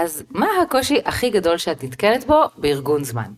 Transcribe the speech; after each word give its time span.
אז 0.00 0.22
מה 0.30 0.46
הקושי 0.62 0.98
הכי 1.04 1.30
גדול 1.30 1.58
שאת 1.58 1.84
נתקלת 1.84 2.26
בו 2.26 2.44
בארגון 2.56 3.04
זמן? 3.04 3.32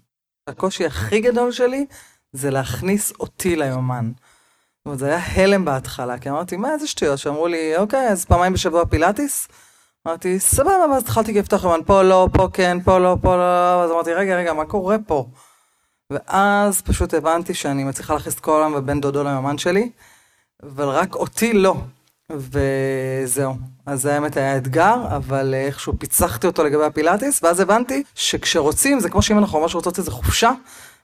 הקושי 0.49 0.87
הכי 0.87 1.21
גדול 1.21 1.53
שלי 1.53 1.87
זה 2.33 2.51
להכניס 2.51 3.13
אותי 3.21 3.57
ליומן. 3.57 4.13
זאת 4.15 4.87
אומרת, 4.87 4.99
זה 4.99 5.07
היה 5.07 5.21
הלם 5.35 5.65
בהתחלה, 5.65 6.19
כי 6.19 6.31
אמרתי, 6.31 6.57
מה, 6.57 6.73
איזה 6.73 6.87
שטויות? 6.87 7.19
שאמרו 7.19 7.47
לי, 7.47 7.77
אוקיי, 7.77 8.09
אז 8.09 8.25
פעמיים 8.25 8.53
בשבוע 8.53 8.85
פילאטיס? 8.87 9.49
אמרתי, 10.07 10.41
סבבה, 10.41 10.87
ואז 10.93 11.03
התחלתי 11.03 11.33
לפתוח 11.33 11.65
יומן, 11.65 11.81
פה 11.87 12.03
לא, 12.03 12.29
פה 12.33 12.49
כן, 12.53 12.79
פה 12.85 12.99
לא, 12.99 13.17
פה 13.23 13.37
לא, 13.37 13.85
אז 13.85 13.91
אמרתי, 13.91 14.13
רגע, 14.13 14.37
רגע, 14.37 14.53
מה 14.53 14.65
קורה 14.65 14.97
פה? 15.07 15.27
ואז 16.11 16.83
פשוט 16.83 17.15
הבנתי 17.15 17.55
שאני 17.55 17.85
מצליחה 17.85 18.15
להכניס 18.15 18.35
את 18.35 18.41
כל 18.41 18.51
העולם 18.51 18.73
ובן 18.77 19.01
דודו 19.01 19.25
ליומן 19.25 19.59
שלי, 19.59 19.91
אבל 20.63 20.89
רק 20.89 21.15
אותי 21.15 21.53
לא. 21.53 21.77
וזהו. 22.31 23.55
אז 23.87 24.07
האמת 24.07 24.37
היה 24.37 24.57
אתגר, 24.57 24.97
אבל 25.17 25.55
איכשהו 25.55 25.99
פיצחתי 25.99 26.47
אותו 26.47 26.65
לגבי 26.65 26.85
הפילאטיס, 26.85 27.43
ואז 27.43 27.61
הבנתי 27.61 28.03
שכשרוצים, 28.15 29.01
זה 29.01 29.11
כמו 29.11 29.23
שאם 29.23 29.39
אנחנו 29.39 29.61
ממש 29.61 29.75
רוצות 29.75 29.99
איזה 29.99 30.11
חופשה, 30.11 30.53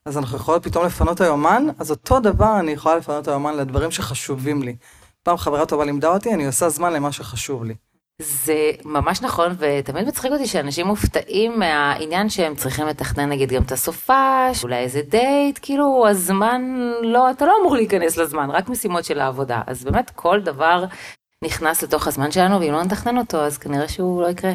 אז 0.04 0.18
אנחנו 0.18 0.36
יכולות 0.36 0.64
פתאום 0.64 0.86
לפנות 0.86 1.20
היומן, 1.20 1.66
אז 1.78 1.90
אותו 1.90 2.20
דבר 2.20 2.60
אני 2.60 2.72
יכולה 2.72 2.96
לפנות 2.96 3.28
היומן 3.28 3.56
לדברים 3.56 3.90
שחשובים 3.90 4.62
לי. 4.62 4.76
פעם 5.22 5.36
חברה 5.36 5.66
טובה 5.66 5.84
לימדה 5.84 6.08
אותי, 6.08 6.34
אני 6.34 6.46
עושה 6.46 6.68
זמן 6.68 6.92
למה 6.92 7.12
שחשוב 7.12 7.64
לי. 7.64 7.74
זה 8.22 8.70
ממש 8.84 9.22
נכון, 9.22 9.52
ותמיד 9.58 10.08
מצחיק 10.08 10.32
אותי 10.32 10.46
שאנשים 10.46 10.86
מופתעים 10.86 11.58
מהעניין 11.58 12.28
שהם 12.28 12.54
צריכים 12.54 12.86
לתכנן 12.86 13.28
נגיד 13.28 13.52
גם 13.52 13.62
את 13.62 13.72
הסופש, 13.72 14.62
אולי 14.62 14.76
איזה 14.76 15.02
דייט, 15.02 15.58
כאילו 15.62 16.06
הזמן 16.08 16.62
לא, 17.02 17.30
אתה 17.30 17.46
לא 17.46 17.54
אמור 17.60 17.76
להיכנס 17.76 18.16
לזמן, 18.16 18.50
רק 18.50 18.68
משימות 18.68 19.04
של 19.04 19.20
העבודה. 19.20 19.62
אז 19.66 19.84
באמת 19.84 20.10
כל 20.10 20.40
דבר 20.40 20.84
נכנס 21.44 21.82
לתוך 21.82 22.06
הזמן 22.06 22.30
שלנו, 22.30 22.60
ואם 22.60 22.72
לא 22.72 22.82
נתכנן 22.82 23.18
אותו, 23.18 23.38
אז 23.38 23.58
כנראה 23.58 23.88
שהוא 23.88 24.22
לא 24.22 24.28
יקרה. 24.28 24.52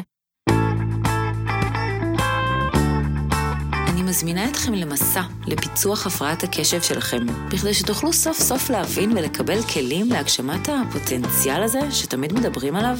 מזמינה 4.14 4.48
אתכם 4.48 4.74
למסע 4.74 5.22
לפיצוח 5.46 6.06
הפרעת 6.06 6.42
הקשב 6.42 6.82
שלכם, 6.82 7.26
בכדי 7.48 7.74
שתוכלו 7.74 8.12
סוף 8.12 8.38
סוף 8.38 8.70
להבין 8.70 9.12
ולקבל 9.12 9.62
כלים 9.62 10.08
להגשמת 10.08 10.68
הפוטנציאל 10.68 11.62
הזה 11.62 11.80
שתמיד 11.90 12.32
מדברים 12.32 12.76
עליו. 12.76 12.98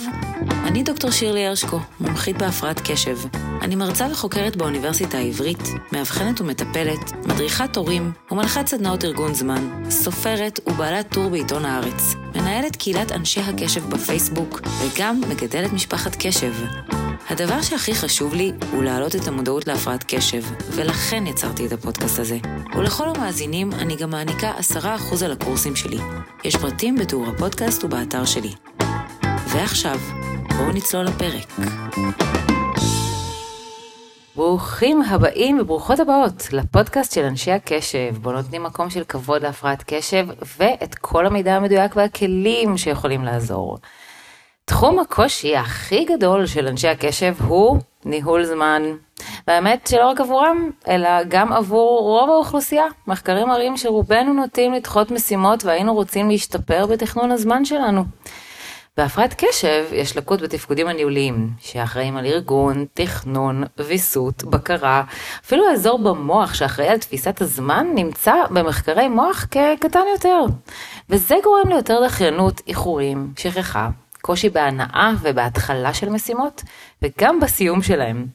אני 0.64 0.82
דוקטור 0.82 1.10
שירלי 1.10 1.46
הרשקו, 1.46 1.80
מומחית 2.00 2.38
בהפרעת 2.38 2.80
קשב. 2.84 3.18
אני 3.62 3.76
מרצה 3.76 4.06
וחוקרת 4.10 4.56
באוניברסיטה 4.56 5.18
העברית, 5.18 5.68
מאבחנת 5.92 6.40
ומטפלת, 6.40 7.12
מדריכת 7.26 7.76
הורים 7.76 8.12
ומנחת 8.30 8.66
סדנאות 8.66 9.04
ארגון 9.04 9.34
זמן, 9.34 9.84
סופרת 9.90 10.60
ובעלת 10.66 11.12
טור 11.12 11.30
בעיתון 11.30 11.64
הארץ, 11.64 12.14
מנהלת 12.34 12.76
קהילת 12.76 13.12
אנשי 13.12 13.40
הקשב 13.40 13.90
בפייסבוק, 13.90 14.60
וגם 14.80 15.20
מגדלת 15.28 15.72
משפחת 15.72 16.16
קשב. 16.18 16.52
הדבר 17.30 17.62
שהכי 17.62 17.94
חשוב 17.94 18.34
לי 18.34 18.52
הוא 18.72 18.84
להעלות 18.84 19.16
את 19.16 19.28
המודעות 19.28 19.66
להפרעת 19.66 20.04
קשב, 20.08 20.42
ולכן 20.70 21.26
יצרתי 21.26 21.66
את 21.66 21.72
הפודקאסט 21.72 22.18
הזה. 22.18 22.38
ולכל 22.76 23.08
המאזינים 23.08 23.72
אני 23.72 23.96
גם 23.96 24.10
מעניקה 24.10 24.52
10% 24.82 25.24
על 25.24 25.32
הקורסים 25.32 25.76
שלי. 25.76 25.98
יש 26.44 26.56
פרטים 26.56 26.96
בתיאור 26.96 27.26
הפודקאסט 27.28 27.84
ובאתר 27.84 28.24
שלי. 28.24 28.52
ועכשיו, 29.48 29.98
בואו 30.56 30.72
נצלול 30.72 31.04
לפרק. 31.04 31.52
ברוכים 34.36 35.02
הבאים 35.02 35.60
וברוכות 35.60 36.00
הבאות 36.00 36.52
לפודקאסט 36.52 37.12
של 37.12 37.24
אנשי 37.24 37.50
הקשב, 37.50 38.14
בו 38.22 38.32
נותנים 38.32 38.62
מקום 38.62 38.90
של 38.90 39.04
כבוד 39.04 39.42
להפרעת 39.42 39.84
קשב 39.86 40.26
ואת 40.58 40.94
כל 40.94 41.26
המידע 41.26 41.54
המדויק 41.54 41.96
והכלים 41.96 42.76
שיכולים 42.76 43.24
לעזור. 43.24 43.78
תחום 44.66 44.98
הקושי 44.98 45.56
הכי 45.56 46.04
גדול 46.04 46.46
של 46.46 46.68
אנשי 46.68 46.88
הקשב 46.88 47.34
הוא 47.48 47.78
ניהול 48.04 48.44
זמן. 48.44 48.82
והאמת 49.46 49.86
שלא 49.86 50.08
רק 50.08 50.20
עבורם, 50.20 50.70
אלא 50.88 51.08
גם 51.28 51.52
עבור 51.52 52.00
רוב 52.00 52.30
האוכלוסייה. 52.30 52.84
מחקרים 53.06 53.48
מראים 53.48 53.76
שרובנו 53.76 54.32
נוטים 54.32 54.72
לדחות 54.72 55.10
משימות 55.10 55.64
והיינו 55.64 55.94
רוצים 55.94 56.30
להשתפר 56.30 56.86
בתכנון 56.86 57.30
הזמן 57.30 57.64
שלנו. 57.64 58.04
בהפרעת 58.96 59.34
קשב 59.38 59.84
יש 59.92 60.16
לקות 60.16 60.42
בתפקודים 60.42 60.88
הניהוליים, 60.88 61.50
שאחראים 61.58 62.16
על 62.16 62.26
ארגון, 62.26 62.86
תכנון, 62.94 63.64
ויסות, 63.78 64.44
בקרה, 64.44 65.02
אפילו 65.44 65.68
האזור 65.68 65.98
במוח 65.98 66.54
שאחראי 66.54 66.88
על 66.88 66.98
תפיסת 66.98 67.40
הזמן 67.40 67.86
נמצא 67.94 68.34
במחקרי 68.50 69.08
מוח 69.08 69.46
כקטן 69.50 70.04
יותר. 70.14 70.44
וזה 71.10 71.34
גורם 71.44 71.68
ליותר 71.68 72.00
דחיינות, 72.06 72.60
איחורים, 72.66 73.32
שכחה, 73.36 73.88
קושי 74.26 74.48
בהנאה 74.48 75.12
ובהתחלה 75.20 75.94
של 75.94 76.08
משימות, 76.08 76.62
וגם 77.02 77.40
בסיום 77.40 77.82
שלהם. 77.82 78.26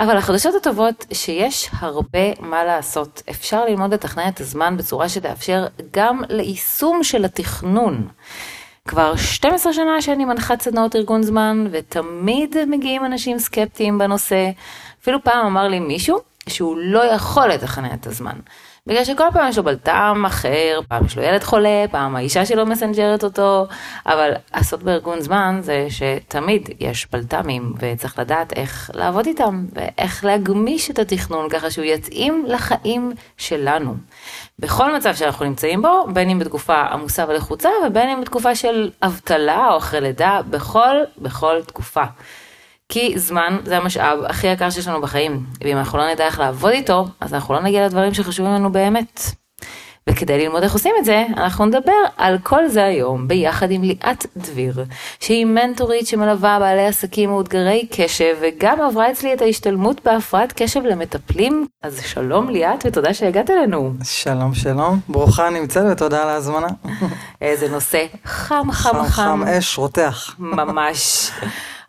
אבל 0.00 0.16
החדשות 0.16 0.54
הטובות 0.54 1.06
שיש 1.12 1.70
הרבה 1.78 2.40
מה 2.40 2.64
לעשות. 2.64 3.22
אפשר 3.30 3.64
ללמוד 3.64 3.94
לתכנן 3.94 4.28
את 4.28 4.40
הזמן 4.40 4.76
בצורה 4.76 5.08
שתאפשר 5.08 5.66
גם 5.92 6.22
ליישום 6.28 7.04
של 7.04 7.24
התכנון. 7.24 8.08
כבר 8.88 9.16
12 9.16 9.72
שנה 9.72 10.02
שאני 10.02 10.24
מנחת 10.24 10.62
סדנאות 10.62 10.96
ארגון 10.96 11.22
זמן, 11.22 11.66
ותמיד 11.70 12.56
מגיעים 12.66 13.04
אנשים 13.04 13.38
סקפטיים 13.38 13.98
בנושא. 13.98 14.50
אפילו 15.02 15.24
פעם 15.24 15.46
אמר 15.46 15.68
לי 15.68 15.80
מישהו 15.80 16.18
שהוא 16.48 16.76
לא 16.80 17.04
יכול 17.04 17.48
לתכנן 17.48 17.94
את 17.94 18.06
הזמן. 18.06 18.36
בגלל 18.88 19.04
שכל 19.04 19.24
פעם 19.32 19.48
יש 19.48 19.58
לו 19.58 19.64
בלטם 19.64 20.22
אחר, 20.26 20.80
פעם 20.88 21.04
יש 21.04 21.16
לו 21.16 21.22
ילד 21.22 21.44
חולה, 21.44 21.84
פעם 21.90 22.16
האישה 22.16 22.46
שלו 22.46 22.66
מסנג'רת 22.66 23.24
אותו, 23.24 23.66
אבל 24.06 24.32
הסוד 24.54 24.82
בארגון 24.82 25.20
זמן 25.20 25.58
זה 25.62 25.86
שתמיד 25.90 26.68
יש 26.80 27.06
בלטמים 27.12 27.72
וצריך 27.78 28.18
לדעת 28.18 28.52
איך 28.52 28.90
לעבוד 28.94 29.26
איתם 29.26 29.66
ואיך 29.72 30.24
להגמיש 30.24 30.90
את 30.90 30.98
התכנון 30.98 31.48
ככה 31.48 31.70
שהוא 31.70 31.84
יתאים 31.84 32.44
לחיים 32.46 33.12
שלנו. 33.36 33.94
בכל 34.58 34.96
מצב 34.96 35.14
שאנחנו 35.14 35.44
נמצאים 35.44 35.82
בו, 35.82 36.06
בין 36.12 36.30
אם 36.30 36.38
בתקופה 36.38 36.80
עמוסה 36.80 37.24
ולחוצה 37.28 37.68
ובין 37.86 38.08
אם 38.08 38.20
בתקופה 38.20 38.54
של 38.54 38.90
אבטלה 39.02 39.68
או 39.70 39.76
אחרי 39.76 40.00
לידה, 40.00 40.40
בכל, 40.50 40.96
בכל 41.18 41.62
תקופה. 41.66 42.04
כי 42.92 43.18
זמן 43.18 43.58
זה 43.64 43.76
המשאב 43.76 44.18
הכי 44.24 44.46
יקר 44.46 44.70
שיש 44.70 44.88
לנו 44.88 45.00
בחיים, 45.00 45.46
ואם 45.64 45.76
אנחנו 45.76 45.98
לא 45.98 46.10
נדע 46.12 46.26
איך 46.26 46.38
לעבוד 46.38 46.70
איתו, 46.70 47.06
אז 47.20 47.34
אנחנו 47.34 47.54
לא 47.54 47.60
נגיע 47.60 47.86
לדברים 47.86 48.14
שחשובים 48.14 48.52
לנו 48.52 48.72
באמת. 48.72 49.22
וכדי 50.10 50.38
ללמוד 50.38 50.62
איך 50.62 50.72
עושים 50.72 50.94
את 50.98 51.04
זה, 51.04 51.24
אנחנו 51.36 51.66
נדבר 51.66 51.92
על 52.16 52.38
כל 52.42 52.68
זה 52.68 52.84
היום 52.84 53.28
ביחד 53.28 53.70
עם 53.70 53.82
ליאת 53.82 54.26
דביר, 54.36 54.84
שהיא 55.20 55.46
מנטורית 55.46 56.06
שמלווה 56.06 56.58
בעלי 56.58 56.86
עסקים 56.86 57.30
מאותגרי 57.30 57.86
קשב, 57.90 58.36
וגם 58.40 58.80
עברה 58.80 59.10
אצלי 59.10 59.34
את 59.34 59.42
ההשתלמות 59.42 60.00
בהפרעת 60.04 60.52
קשב 60.56 60.80
למטפלים. 60.84 61.66
אז 61.82 62.00
שלום 62.06 62.48
ליאת 62.50 62.86
ותודה 62.86 63.14
שהגעת 63.14 63.50
אלינו. 63.50 63.92
שלום 64.04 64.54
שלום, 64.54 65.00
ברוכה 65.08 65.50
נמצאת 65.50 65.84
ותודה 65.92 66.22
על 66.22 66.28
ההזמנה. 66.28 66.68
איזה 67.40 67.68
נושא 67.68 68.06
חם 68.24 68.72
חם 68.72 68.90
חם. 68.92 69.08
חם 69.08 69.42
אש 69.42 69.78
רותח. 69.78 70.34
ממש. 70.38 71.30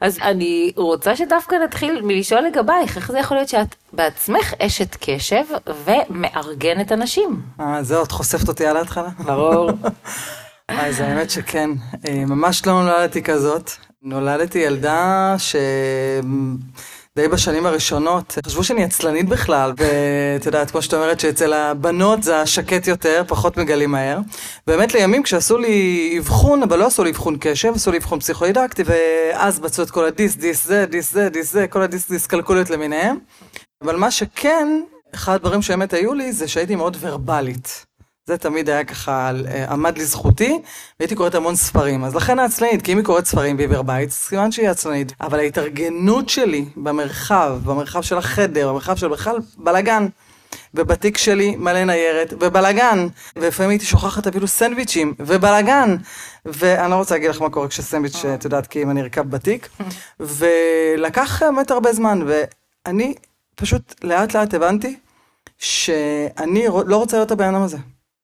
אז 0.02 0.20
אני 0.22 0.72
רוצה 0.76 1.16
שדווקא 1.16 1.56
נתחיל 1.56 2.02
מלשאול 2.04 2.42
לגבייך, 2.42 2.98
איך 2.98 3.12
זה 3.12 3.20
יכול 3.20 3.38
להיות 3.38 3.50
שאת 3.50 3.76
בעצמך 3.94 4.54
אשת 4.60 4.96
קשב 5.00 5.44
ומארגנת 5.86 6.92
אנשים? 6.92 7.42
אה, 7.60 7.84
זהו, 7.84 8.04
את 8.04 8.12
חושפת 8.12 8.48
אותי 8.48 8.66
על 8.66 8.78
ההתחלה? 8.78 9.10
ברור. 9.26 9.72
אז 10.68 11.00
האמת 11.00 11.30
שכן, 11.30 11.70
אה, 12.08 12.26
ממש 12.26 12.66
לא 12.66 12.74
נולדתי 12.84 13.24
כזאת. 13.24 13.72
נולדתי 14.04 14.60
ילדה 14.60 15.36
ש... 15.38 15.56
די 17.18 17.28
בשנים 17.28 17.66
הראשונות, 17.66 18.38
חשבו 18.46 18.64
שאני 18.64 18.84
עצלנית 18.84 19.30
בכלל, 19.30 19.74
ואת 19.78 20.46
יודעת, 20.46 20.72
כמו 20.72 20.82
שאת 20.82 20.94
אומרת, 20.94 21.20
שאצל 21.20 21.54
הבנות 21.54 22.24
זה 22.24 22.42
השקט 22.42 22.88
יותר, 22.88 23.24
פחות 23.28 23.58
מגלים 23.58 23.92
מהר. 23.92 24.20
באמת 24.68 24.94
לימים 24.94 25.24
כשעשו 25.24 25.58
לי 25.58 26.16
אבחון, 26.20 26.64
אבל 26.64 26.80
לא 26.80 26.88
עשו 26.88 27.04
לי 27.04 27.10
אבחון 27.12 27.38
קשב, 27.40 27.72
עשו 27.76 27.92
לי 27.92 27.98
אבחון 27.98 28.20
פסיכואידקטי, 28.20 28.84
ואז 28.86 29.60
מצאו 29.60 29.84
את 29.84 29.90
כל 29.90 30.06
הדיס, 30.06 30.36
דיס 30.36 30.66
זה, 30.66 30.86
דיס 30.86 31.14
זה, 31.14 31.30
דיס 31.30 31.52
זה, 31.52 31.68
כל 31.68 31.82
הדיס 31.82 32.10
דיס 32.10 32.28
קלקוליות 32.28 32.70
למיניהם. 32.70 33.18
אבל 33.84 33.96
מה 33.96 34.12
שכן, 34.12 34.68
אחד 35.16 35.34
הדברים 35.34 35.62
שבאמת 35.62 35.94
היו 35.94 36.14
לי, 36.14 36.32
זה 36.34 36.48
שהייתי 36.48 36.76
מאוד 36.76 36.98
ורבלית. 37.00 37.89
זה 38.30 38.38
תמיד 38.38 38.70
היה 38.70 38.84
ככה, 38.84 39.32
אה, 39.48 39.72
עמד 39.72 39.98
לזכותי, 39.98 40.60
והייתי 41.00 41.16
קוראת 41.16 41.36
המון 41.36 41.56
ספרים. 41.56 42.04
אז 42.04 42.16
לכן 42.16 42.40
העצלנית, 42.40 42.82
כי 42.82 42.92
אם 42.92 42.98
היא 42.98 43.06
קוראת 43.06 43.26
ספרים 43.26 43.56
והיא 43.58 43.68
בבית, 43.68 44.12
סימן 44.12 44.52
שהיא 44.52 44.70
עצלנית. 44.70 45.14
אבל 45.22 45.40
ההתארגנות 45.40 46.30
שלי 46.30 46.66
במרחב, 46.76 47.60
במרחב 47.66 48.02
של 48.02 48.18
החדר, 48.18 48.70
במרחב 48.70 48.96
של 48.96 49.08
בכלל 49.08 49.38
בלאגן. 49.58 50.08
ובתיק 50.74 51.18
שלי 51.18 51.56
מלא 51.56 51.84
ניירת, 51.84 52.34
ובלאגן, 52.40 53.08
ולפעמים 53.36 53.70
הייתי 53.70 53.86
שוכחת 53.86 54.28
אפילו 54.28 54.48
סנדוויצ'ים, 54.48 55.14
ובלאגן, 55.20 55.96
ואני 56.46 56.92
לא 56.92 56.96
רוצה 56.96 57.16
להגיד 57.16 57.30
לך 57.30 57.42
מה 57.42 57.50
קורה 57.50 57.68
כשסנדוויץ', 57.68 58.26
את 58.26 58.44
יודעת, 58.46 58.68
כי 58.68 58.84
אם 58.84 58.90
אני 58.90 59.02
ארכב 59.02 59.30
בתיק, 59.30 59.70
ולקח 60.20 61.44
באמת 61.44 61.72
הרבה 61.72 61.94
זמן, 61.94 62.20
ואני 62.28 63.14
פשוט 63.56 63.96
לאט 64.04 64.36
לאט 64.36 64.54
הבנתי 64.54 64.96
שאני 65.58 66.68
לא 66.86 66.98
רוצה 66.98 67.18
להיות 67.18 67.32
הבן 67.32 67.56
אדם 67.56 67.62
הזה. 67.62 67.78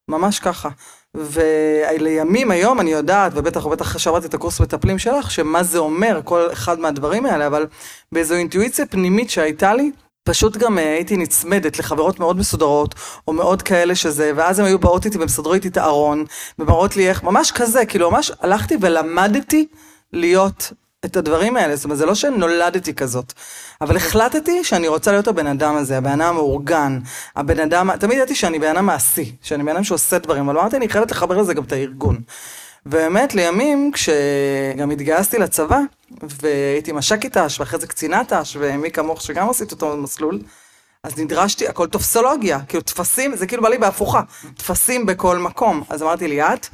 ממש 0.09 0.39
ככה. 0.39 0.69
ולימים 1.13 2.51
היום 2.51 2.79
אני 2.79 2.91
יודעת, 2.91 3.31
ובטח 3.35 3.65
ובטח 3.65 3.97
שמעתי 3.97 4.27
את 4.27 4.33
הקורס 4.33 4.61
מטפלים 4.61 4.99
שלך, 4.99 5.31
שמה 5.31 5.63
זה 5.63 5.77
אומר, 5.77 6.21
כל 6.23 6.47
אחד 6.53 6.79
מהדברים 6.79 7.25
האלה, 7.25 7.47
אבל 7.47 7.67
באיזו 8.11 8.35
אינטואיציה 8.35 8.85
פנימית 8.85 9.29
שהייתה 9.29 9.73
לי, 9.73 9.91
פשוט 10.23 10.57
גם 10.57 10.79
אה, 10.79 10.93
הייתי 10.93 11.17
נצמדת 11.17 11.79
לחברות 11.79 12.19
מאוד 12.19 12.37
מסודרות, 12.37 12.95
או 13.27 13.33
מאוד 13.33 13.61
כאלה 13.61 13.95
שזה, 13.95 14.31
ואז 14.35 14.59
הם 14.59 14.65
היו 14.65 14.79
באות 14.79 15.05
איתי 15.05 15.17
ומסדרו 15.17 15.53
איתי 15.53 15.67
את 15.67 15.77
הארון, 15.77 16.25
ומראות 16.59 16.95
לי 16.97 17.09
איך, 17.09 17.23
ממש 17.23 17.51
כזה, 17.51 17.85
כאילו 17.85 18.11
ממש 18.11 18.31
הלכתי 18.41 18.75
ולמדתי 18.81 19.67
להיות 20.13 20.73
את 21.05 21.17
הדברים 21.17 21.57
האלה, 21.57 21.75
זאת 21.75 21.85
אומרת, 21.85 21.97
זה 21.97 22.05
לא 22.05 22.15
שנולדתי 22.15 22.93
כזאת, 22.93 23.33
אבל 23.81 23.95
החלטתי 23.95 24.63
שאני 24.63 24.87
רוצה 24.87 25.11
להיות 25.11 25.27
הבן 25.27 25.47
אדם 25.47 25.75
הזה, 25.75 25.97
הבן 25.97 26.21
אדם 26.21 26.29
המאורגן, 26.29 26.99
הבן 27.35 27.59
אדם, 27.59 27.97
תמיד 27.97 28.17
ידעתי 28.17 28.35
שאני 28.35 28.59
בן 28.59 28.75
אדם 28.75 28.85
מעשי, 28.85 29.35
שאני 29.41 29.63
בן 29.63 29.69
אדם 29.69 29.83
שעושה 29.83 30.19
דברים, 30.19 30.49
אבל 30.49 30.59
אמרתי, 30.59 30.77
אני 30.77 30.89
חייבת 30.89 31.11
לחבר 31.11 31.37
לזה 31.37 31.53
גם 31.53 31.63
את 31.63 31.71
הארגון. 31.71 32.21
באמת, 32.85 33.35
לימים, 33.35 33.91
כשגם 33.93 34.91
התגייסתי 34.91 35.37
לצבא, 35.37 35.79
והייתי 36.21 36.91
מש"קית 36.91 37.37
ת"ש, 37.37 37.59
ואחרי 37.59 37.79
זה 37.79 37.87
קצינת 37.87 38.33
ת"ש, 38.33 38.57
ומי 38.59 38.91
כמוך 38.91 39.21
שגם 39.21 39.49
עשית 39.49 39.71
אותו 39.71 39.97
מסלול, 39.97 40.39
אז 41.03 41.19
נדרשתי, 41.19 41.67
הכל 41.67 41.87
טופסולוגיה, 41.87 42.59
כאילו 42.67 42.83
טפסים, 42.83 43.35
זה 43.35 43.47
כאילו 43.47 43.63
בא 43.63 43.69
לי 43.69 43.77
בהפוכה, 43.77 44.21
טפסים 44.57 45.05
בכל 45.05 45.37
מקום. 45.37 45.83
אז 45.89 46.03
אמרתי 46.03 46.27
לי, 46.27 46.41
את, 46.41 46.67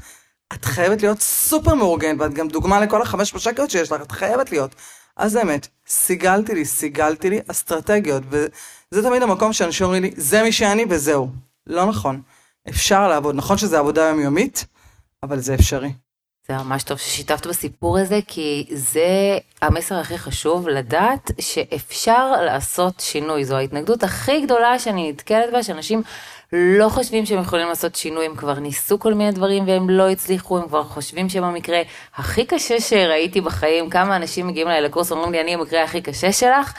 את 0.54 0.66
חייבת 0.66 1.02
להיות 1.02 1.22
סופר 1.22 1.76
מאורגנת, 1.76 2.20
ואת 2.20 2.34
גם 2.34 2.48
דוגמה 2.48 2.80
לכל 2.80 3.02
החמש 3.02 3.34
מש"קיות 3.34 3.70
שיש 3.70 3.92
לך, 3.92 4.02
את 4.02 4.12
חייבת 4.12 4.52
להיות. 4.52 4.76
אז 5.18 5.34
באמת, 5.34 5.68
סיגלתי 5.88 6.56
לי, 6.56 6.66
סיגלתי 6.66 7.30
לי 7.30 7.40
אסטרטגיות, 7.48 8.24
וזה 8.30 9.04
תמיד 9.04 9.22
המקום 9.24 9.54
שאנשים 9.54 9.86
אומרים 9.86 10.04
לי, 10.04 10.12
זה 10.16 10.44
מי 10.44 10.52
שאני 10.52 10.86
וזהו. 10.90 11.30
לא 11.68 11.86
נכון. 11.86 12.22
אפשר 12.70 13.08
לעבוד, 13.08 13.36
נכון 13.36 13.58
שזו 13.58 13.78
עבודה 13.78 14.02
יומיומית, 14.02 14.66
אבל 15.24 15.40
זה 15.40 15.56
אפשרי. 15.56 15.92
זה 16.52 16.64
ממש 16.64 16.84
טוב 16.84 16.98
ששיתפת 16.98 17.48
בסיפור 17.48 17.98
הזה, 17.98 18.20
כי 18.28 18.66
זה 18.72 19.38
המסר 19.62 19.96
הכי 19.96 20.18
חשוב, 20.18 20.68
לדעת 20.68 21.32
שאפשר 21.40 22.32
לעשות 22.32 23.00
שינוי. 23.00 23.46
זו 23.46 23.56
ההתנגדות 23.56 24.04
הכי 24.04 24.42
גדולה 24.42 24.80
שאני 24.80 25.12
נתקלת 25.12 25.52
בה, 25.52 25.64
שאנשים 25.64 26.02
לא 26.54 26.90
חושבים 26.90 27.26
שהם 27.26 27.40
יכולים 27.42 27.68
לעשות 27.68 27.96
שינוי, 27.96 28.26
הם 28.26 28.36
כבר 28.36 28.60
ניסו 28.60 29.00
כל 29.00 29.14
מיני 29.14 29.32
דברים 29.32 29.68
והם 29.68 29.90
לא 29.90 30.10
הצליחו, 30.10 30.58
הם 30.58 30.68
כבר 30.68 30.84
חושבים 30.84 31.30
שהם 31.30 31.44
המקרה 31.44 31.82
הכי 32.16 32.46
קשה 32.46 32.80
שראיתי 32.80 33.42
בחיים, 33.42 33.90
כמה 33.90 34.16
אנשים 34.16 34.48
מגיעים 34.48 34.68
אליי 34.68 34.82
לקורס 34.82 35.12
ואומרים 35.12 35.32
לי, 35.32 35.42
אני 35.42 35.54
המקרה 35.54 35.84
הכי 35.84 36.02
קשה 36.02 36.32
שלך. 36.32 36.74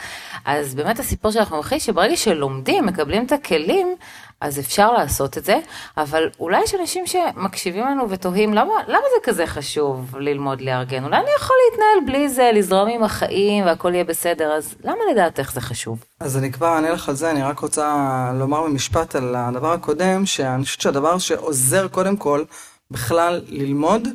אז 0.45 0.75
באמת 0.75 0.99
הסיפור 0.99 1.31
שלך 1.31 1.51
ממחיש 1.51 1.85
שברגע 1.85 2.17
שלומדים, 2.17 2.85
מקבלים 2.85 3.25
את 3.25 3.31
הכלים, 3.31 3.95
אז 4.43 4.59
אפשר 4.59 4.91
לעשות 4.91 5.37
את 5.37 5.45
זה, 5.45 5.59
אבל 5.97 6.29
אולי 6.39 6.63
יש 6.63 6.75
אנשים 6.75 7.07
שמקשיבים 7.07 7.85
לנו 7.85 8.09
ותוהים, 8.09 8.53
למה, 8.53 8.73
למה 8.87 8.97
זה 9.15 9.23
כזה 9.23 9.47
חשוב 9.47 10.17
ללמוד 10.17 10.61
לארגן? 10.61 11.03
אולי 11.03 11.17
אני 11.17 11.29
יכול 11.37 11.55
להתנהל 11.69 12.11
בלי 12.11 12.29
זה, 12.29 12.51
לזרום 12.53 12.89
עם 12.89 13.03
החיים 13.03 13.65
והכל 13.65 13.93
יהיה 13.93 14.03
בסדר, 14.03 14.51
אז 14.51 14.75
למה 14.83 14.97
לדעתך 15.11 15.51
זה 15.53 15.61
חשוב? 15.61 16.03
אז 16.19 16.37
אני 16.37 16.51
כבר 16.51 16.75
אענה 16.75 16.89
לך 16.89 17.09
על 17.09 17.15
זה, 17.15 17.31
אני 17.31 17.43
רק 17.43 17.59
רוצה 17.59 18.31
לומר 18.39 18.63
במשפט 18.63 19.15
על 19.15 19.35
הדבר 19.35 19.71
הקודם, 19.73 20.25
שאני 20.25 20.63
חושבת 20.63 20.81
שהדבר 20.81 21.17
שעוזר 21.17 21.87
קודם 21.87 22.17
כל 22.17 22.43
בכלל 22.91 23.41
ללמוד 23.47 24.07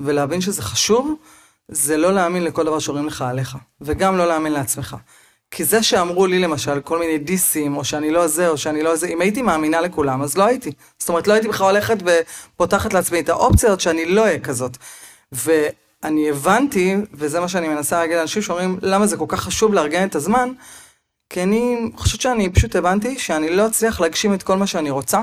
ולהבין 0.00 0.40
שזה 0.40 0.62
חשוב, 0.62 1.14
זה 1.68 1.96
לא 1.96 2.12
להאמין 2.14 2.44
לכל 2.44 2.64
דבר 2.64 2.78
שאומרים 2.78 3.06
לך 3.06 3.22
עליך, 3.22 3.56
וגם 3.80 4.16
לא 4.16 4.26
להאמין 4.26 4.52
לעצמך. 4.52 4.96
כי 5.50 5.64
זה 5.64 5.82
שאמרו 5.82 6.26
לי 6.26 6.38
למשל 6.38 6.80
כל 6.80 6.98
מיני 6.98 7.18
דיסים, 7.18 7.76
או 7.76 7.84
שאני 7.84 8.10
לא 8.10 8.26
זה, 8.26 8.48
או 8.48 8.58
שאני 8.58 8.82
לא 8.82 8.96
זה, 8.96 9.06
אם 9.06 9.20
הייתי 9.20 9.42
מאמינה 9.42 9.80
לכולם, 9.80 10.22
אז 10.22 10.38
לא 10.38 10.44
הייתי. 10.44 10.72
זאת 10.98 11.08
אומרת, 11.08 11.26
לא 11.26 11.32
הייתי 11.32 11.48
בכלל 11.48 11.66
הולכת 11.66 11.96
ופותחת 12.04 12.94
לעצמי 12.94 13.20
את 13.20 13.28
האופציות 13.28 13.80
שאני 13.80 14.04
לא 14.04 14.22
אהיה 14.22 14.40
כזאת. 14.40 14.76
ואני 15.32 16.30
הבנתי, 16.30 16.96
וזה 17.12 17.40
מה 17.40 17.48
שאני 17.48 17.68
מנסה 17.68 17.98
להגיד 17.98 18.16
לאנשים 18.16 18.42
שאומרים, 18.42 18.78
למה 18.82 19.06
זה 19.06 19.16
כל 19.16 19.24
כך 19.28 19.40
חשוב 19.40 19.74
לארגן 19.74 20.08
את 20.08 20.14
הזמן, 20.14 20.52
כי 21.30 21.42
אני 21.42 21.90
חושבת 21.96 22.20
שאני 22.20 22.50
פשוט 22.50 22.76
הבנתי 22.76 23.18
שאני 23.18 23.50
לא 23.50 23.66
אצליח 23.66 24.00
להגשים 24.00 24.34
את 24.34 24.42
כל 24.42 24.56
מה 24.56 24.66
שאני 24.66 24.90
רוצה, 24.90 25.20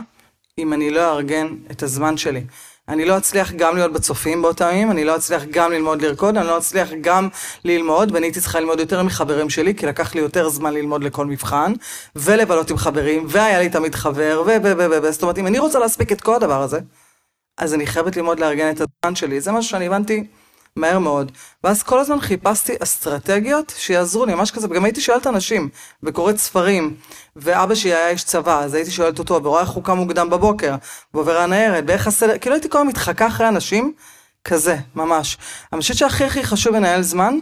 אם 0.57 0.73
אני 0.73 0.89
לא 0.89 1.09
אארגן 1.09 1.55
את 1.71 1.83
הזמן 1.83 2.17
שלי. 2.17 2.43
אני 2.87 3.05
לא 3.05 3.17
אצליח 3.17 3.51
גם 3.51 3.75
להיות 3.75 3.93
בצופים 3.93 4.41
באותם 4.41 4.69
ימים, 4.71 4.91
אני 4.91 5.05
לא 5.05 5.15
אצליח 5.15 5.43
גם 5.51 5.71
ללמוד 5.71 6.01
לרקוד, 6.01 6.37
אני 6.37 6.47
לא 6.47 6.57
אצליח 6.57 6.89
גם 7.01 7.29
ללמוד, 7.65 8.11
ואני 8.11 8.25
הייתי 8.25 8.41
צריכה 8.41 8.59
ללמוד 8.59 8.79
יותר 8.79 9.03
מחברים 9.03 9.49
שלי, 9.49 9.75
כי 9.75 9.85
לקח 9.85 10.15
לי 10.15 10.21
יותר 10.21 10.49
זמן 10.49 10.73
ללמוד 10.73 11.03
לכל 11.03 11.25
מבחן, 11.25 11.73
ולבלות 12.15 12.71
עם 12.71 12.77
חברים, 12.77 13.25
והיה 13.29 13.59
לי 13.59 13.69
תמיד 13.69 13.95
חבר, 13.95 14.43
ו... 14.45 14.49
ו... 14.63 14.73
ו... 14.77 15.03
ו... 15.03 15.11
זאת 15.11 15.21
אומרת, 15.21 15.37
אם 15.37 15.47
אני 15.47 15.59
רוצה 15.59 15.79
להספיק 15.79 16.11
את 16.11 16.21
כל 16.21 16.35
הדבר 16.35 16.61
הזה, 16.61 16.79
אז 17.57 17.73
אני 17.73 17.87
חייבת 17.87 18.15
ללמוד 18.15 18.39
לארגן 18.39 18.69
את 18.69 18.81
הזמן 18.81 19.15
שלי. 19.15 19.41
זה 19.41 19.51
משהו 19.51 19.69
שאני 19.69 19.87
הבנתי 19.87 20.27
מהר 20.75 20.99
מאוד. 20.99 21.31
ואז 21.63 21.83
כל 21.83 21.99
הזמן 21.99 22.19
חיפשתי 22.19 22.73
אסטרטגיות 22.79 23.73
שיעזרו 23.77 24.25
לי, 24.25 24.35
ממש 24.35 24.51
כזה, 24.51 24.67
וגם 24.69 24.85
הייתי 24.85 25.01
שואלת 25.01 25.27
אנשים, 25.27 25.69
וקוראת 26.03 26.37
ספרים, 26.37 26.95
ואבא 27.35 27.75
שלי 27.75 27.93
היה 27.93 28.09
איש 28.09 28.23
צבא, 28.23 28.59
אז 28.63 28.73
הייתי 28.73 28.91
שואלת 28.91 29.19
אותו, 29.19 29.43
ורואה 29.43 29.61
איך 29.61 29.69
הוא 29.69 29.83
קם 29.83 29.97
מוקדם 29.97 30.29
בבוקר, 30.29 30.75
ועובר 31.13 31.37
הניירת, 31.37 31.83
ואיך 31.87 32.07
הסדר, 32.07 32.37
כאילו 32.37 32.55
הייתי 32.55 32.69
כל 32.69 32.77
הזמן 32.77 32.89
מתחקה 32.89 33.27
אחרי 33.27 33.47
אנשים, 33.47 33.93
כזה, 34.43 34.77
ממש. 34.95 35.37
אני 35.73 35.81
חושבת 35.81 35.97
שהכי 35.97 36.23
הכי 36.23 36.43
חשוב 36.43 36.75
לנהל 36.75 37.01
זמן, 37.01 37.39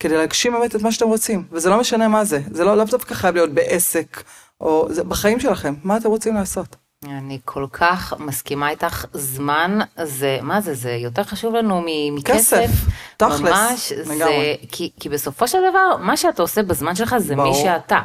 כדי 0.00 0.16
להגשים 0.16 0.52
באמת 0.52 0.76
את 0.76 0.82
מה 0.82 0.92
שאתם 0.92 1.06
רוצים, 1.06 1.44
וזה 1.52 1.70
לא 1.70 1.80
משנה 1.80 2.08
מה 2.08 2.24
זה, 2.24 2.40
זה 2.50 2.64
לא 2.64 2.76
לאו 2.76 2.84
דווקא 2.84 3.14
חייב 3.14 3.34
להיות 3.34 3.50
בעסק, 3.50 4.22
או 4.60 4.88
זה 4.90 5.04
בחיים 5.04 5.40
שלכם, 5.40 5.74
מה 5.84 5.96
אתם 5.96 6.08
רוצים 6.08 6.34
לעשות. 6.34 6.81
אני 7.04 7.38
כל 7.44 7.66
כך 7.72 8.14
מסכימה 8.18 8.70
איתך, 8.70 9.04
זמן 9.12 9.78
זה, 10.02 10.38
מה 10.42 10.60
זה, 10.60 10.74
זה 10.74 10.90
יותר 10.90 11.22
חשוב 11.22 11.54
לנו 11.54 11.82
מכסף. 12.12 12.36
כסף, 12.36 12.70
תכלס, 13.16 13.40
ממש, 13.40 13.92
לגמרי. 13.92 14.16
זה, 14.16 14.54
כי, 14.72 14.90
כי 15.00 15.08
בסופו 15.08 15.48
של 15.48 15.58
דבר, 15.70 15.96
מה 16.00 16.16
שאתה 16.16 16.42
עושה 16.42 16.62
בזמן 16.62 16.94
שלך 16.94 17.16
זה 17.18 17.36
ברור. 17.36 17.48
מי 17.48 17.62
שאתה. 17.62 18.00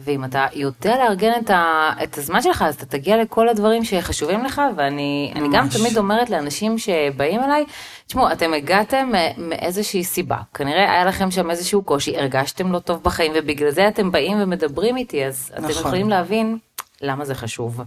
ואם 0.00 0.24
אתה 0.24 0.46
יודע 0.54 0.96
לארגן 0.96 1.32
את, 1.44 1.50
ה, 1.50 1.90
את 2.02 2.18
הזמן 2.18 2.42
שלך, 2.42 2.62
אז 2.62 2.74
אתה 2.74 2.86
תגיע 2.86 3.16
לכל 3.16 3.48
הדברים 3.48 3.84
שחשובים 3.84 4.44
לך, 4.44 4.62
ואני 4.76 5.34
גם 5.52 5.68
תמיד 5.68 5.98
אומרת 5.98 6.30
לאנשים 6.30 6.78
שבאים 6.78 7.42
אליי, 7.42 7.64
תשמעו, 8.06 8.32
אתם 8.32 8.54
הגעתם 8.54 9.12
מאיזושהי 9.36 10.04
סיבה, 10.04 10.36
כנראה 10.54 10.92
היה 10.92 11.04
לכם 11.04 11.30
שם 11.30 11.50
איזשהו 11.50 11.82
קושי, 11.82 12.18
הרגשתם 12.18 12.72
לא 12.72 12.78
טוב 12.78 13.02
בחיים, 13.02 13.32
ובגלל 13.34 13.70
זה 13.70 13.88
אתם 13.88 14.12
באים 14.12 14.42
ומדברים 14.42 14.96
איתי, 14.96 15.24
אז 15.24 15.50
נכון. 15.52 15.64
אתם 15.64 15.80
יכולים 15.80 16.08
להבין 16.08 16.58
למה 17.02 17.24
זה 17.24 17.34
חשוב. 17.34 17.80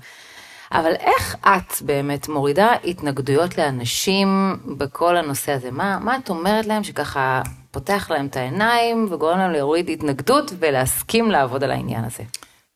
אבל 0.71 0.91
איך 0.99 1.35
את 1.41 1.81
באמת 1.81 2.29
מורידה 2.29 2.73
התנגדויות 2.85 3.57
לאנשים 3.57 4.57
בכל 4.77 5.17
הנושא 5.17 5.51
הזה? 5.51 5.71
מה, 5.71 5.99
מה 6.01 6.17
את 6.17 6.29
אומרת 6.29 6.65
להם 6.65 6.83
שככה 6.83 7.41
פותח 7.71 8.11
להם 8.11 8.25
את 8.25 8.35
העיניים 8.37 9.07
וגורם 9.11 9.37
להם 9.37 9.51
להוריד 9.51 9.89
התנגדות 9.89 10.51
ולהסכים 10.59 11.31
לעבוד 11.31 11.63
על 11.63 11.71
העניין 11.71 12.03
הזה? 12.03 12.23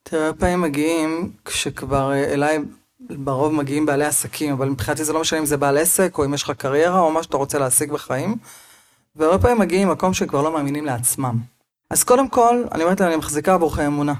תראה, 0.03 0.33
פעמים 0.33 0.61
מגיעים 0.61 1.31
כשכבר 1.45 2.11
אה, 2.11 2.33
אליי 2.33 2.59
ברוב 2.99 3.53
מגיעים 3.53 3.85
בעלי 3.85 4.05
עסקים, 4.05 4.53
אבל 4.53 4.69
מבחינתי 4.69 5.03
זה 5.03 5.13
לא 5.13 5.21
משנה 5.21 5.39
אם 5.39 5.45
זה 5.45 5.57
בעל 5.57 5.77
עסק 5.77 6.17
או 6.17 6.25
אם 6.25 6.33
יש 6.33 6.43
לך 6.43 6.51
קריירה 6.51 6.99
או 6.99 7.11
מה 7.11 7.23
שאתה 7.23 7.37
רוצה 7.37 7.59
להשיג 7.59 7.91
בחיים. 7.91 8.35
והרבה 9.15 9.39
פעמים 9.39 9.59
מגיעים 9.59 9.87
ממקום 9.87 10.13
שכבר 10.13 10.41
לא 10.41 10.53
מאמינים 10.53 10.85
לעצמם. 10.85 11.37
אז 11.89 12.03
קודם 12.03 12.29
כל, 12.29 12.63
אני 12.71 12.83
אומרת 12.83 12.99
להם, 12.99 13.09
אני 13.09 13.17
מחזיקה 13.17 13.53
עבורכם 13.53 13.83
אמונה. 13.83 14.13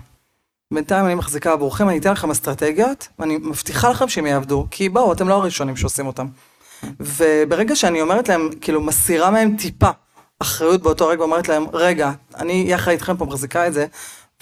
בינתיים 0.74 1.06
אני 1.06 1.16
מחזיקה 1.16 1.52
עבורכם, 1.52 1.90
אני 1.90 1.98
אתן 1.98 2.12
לכם 2.12 2.32
אסטרטגיות, 2.32 3.08
ואני 3.20 3.38
מבטיחה 3.38 3.90
לכם 3.90 4.08
שהם 4.08 4.26
יעבדו, 4.26 4.68
כי 4.72 4.90
בואו, 4.90 5.14
אתם 5.14 5.28
לא 5.28 5.34
הראשונים 5.34 5.78
שעושים 5.78 6.08
אותם. 6.08 6.28
וברגע 7.00 7.76
שאני 7.76 8.02
אומרת 8.02 8.30
להם, 8.30 8.50
כאילו, 8.62 8.82
מסירה 8.82 9.32
מהם 9.32 9.56
טיפה 9.58 9.90
אחריות 10.40 10.82
באותו 10.82 11.08
רגע, 11.08 11.24
אומרת 11.24 11.48
להם, 11.48 11.66
רגע, 11.74 12.12
אני 12.36 12.66
יחד 12.68 12.92
איתכם 12.92 13.18
פה 13.18 13.26
מחזיקה 13.26 13.68
את 13.68 13.74
זה, 13.74 13.86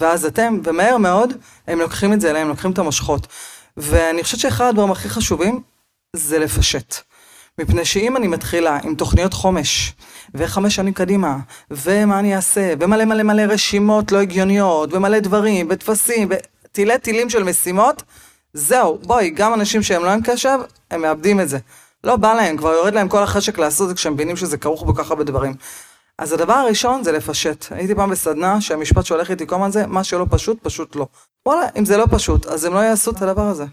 ואז 0.01 0.25
אתם, 0.25 0.59
ומהר 0.63 0.97
מאוד, 0.97 1.33
הם 1.67 1.79
לוקחים 1.79 2.13
את 2.13 2.21
זה 2.21 2.29
אליהם, 2.29 2.47
לוקחים 2.47 2.71
את 2.71 2.79
המושכות. 2.79 3.27
ואני 3.77 4.23
חושבת 4.23 4.39
שאחד 4.39 4.65
הדברים 4.65 4.91
הכי 4.91 5.09
חשובים, 5.09 5.61
זה 6.15 6.39
לפשט. 6.39 6.95
מפני 7.59 7.85
שאם 7.85 8.17
אני 8.17 8.27
מתחילה 8.27 8.79
עם 8.83 8.95
תוכניות 8.95 9.33
חומש, 9.33 9.93
וחמש 10.35 10.75
שנים 10.75 10.93
קדימה, 10.93 11.37
ומה 11.71 12.19
אני 12.19 12.35
אעשה, 12.35 12.73
ומלא 12.79 13.05
מלא 13.05 13.23
מלא 13.23 13.41
רשימות 13.41 14.11
לא 14.11 14.21
הגיוניות, 14.21 14.93
ומלא 14.93 15.19
דברים, 15.19 15.67
וטפסים, 15.69 16.29
ותילי 16.29 16.97
תילים 16.97 17.29
של 17.29 17.43
משימות, 17.43 18.03
זהו, 18.53 18.99
בואי, 19.03 19.29
גם 19.29 19.53
אנשים 19.53 19.83
שהם 19.83 20.05
לא 20.05 20.09
עם 20.09 20.19
קשב, 20.23 20.59
הם 20.91 21.01
מאבדים 21.01 21.39
את 21.39 21.49
זה. 21.49 21.57
לא 22.03 22.15
בא 22.15 22.33
להם, 22.33 22.57
כבר 22.57 22.71
יורד 22.71 22.93
להם 22.93 23.09
כל 23.09 23.23
החשק 23.23 23.57
לעשות 23.57 23.83
את 23.83 23.89
זה 23.89 23.95
כשהם 23.95 24.13
מבינים 24.13 24.35
שזה 24.35 24.57
כרוך 24.57 24.83
בכל 24.83 25.03
כך 25.03 25.09
הרבה 25.11 25.23
דברים. 25.23 25.53
אז 26.17 26.33
הדבר 26.33 26.53
הראשון 26.53 27.03
זה 27.03 27.11
לפשט. 27.11 27.65
הייתי 27.71 27.95
פעם 27.95 28.09
בסדנה 28.09 28.61
שהמשפט 28.61 29.05
שהולך 29.05 29.31
איתי 29.31 29.47
כל 29.47 29.55
הזמן 29.55 29.71
זה, 29.71 29.87
מה 29.87 30.03
שלא 30.03 30.25
פשוט, 30.29 30.57
פשוט 30.63 30.95
לא. 30.95 31.07
וואלה, 31.45 31.67
אם 31.77 31.85
זה 31.85 31.97
לא 31.97 32.05
פשוט, 32.11 32.45
אז 32.45 32.65
הם 32.65 32.73
לא 32.73 32.79
יעשו 32.79 33.11
את 33.11 33.21
הדבר 33.21 33.47
הזה. 33.47 33.65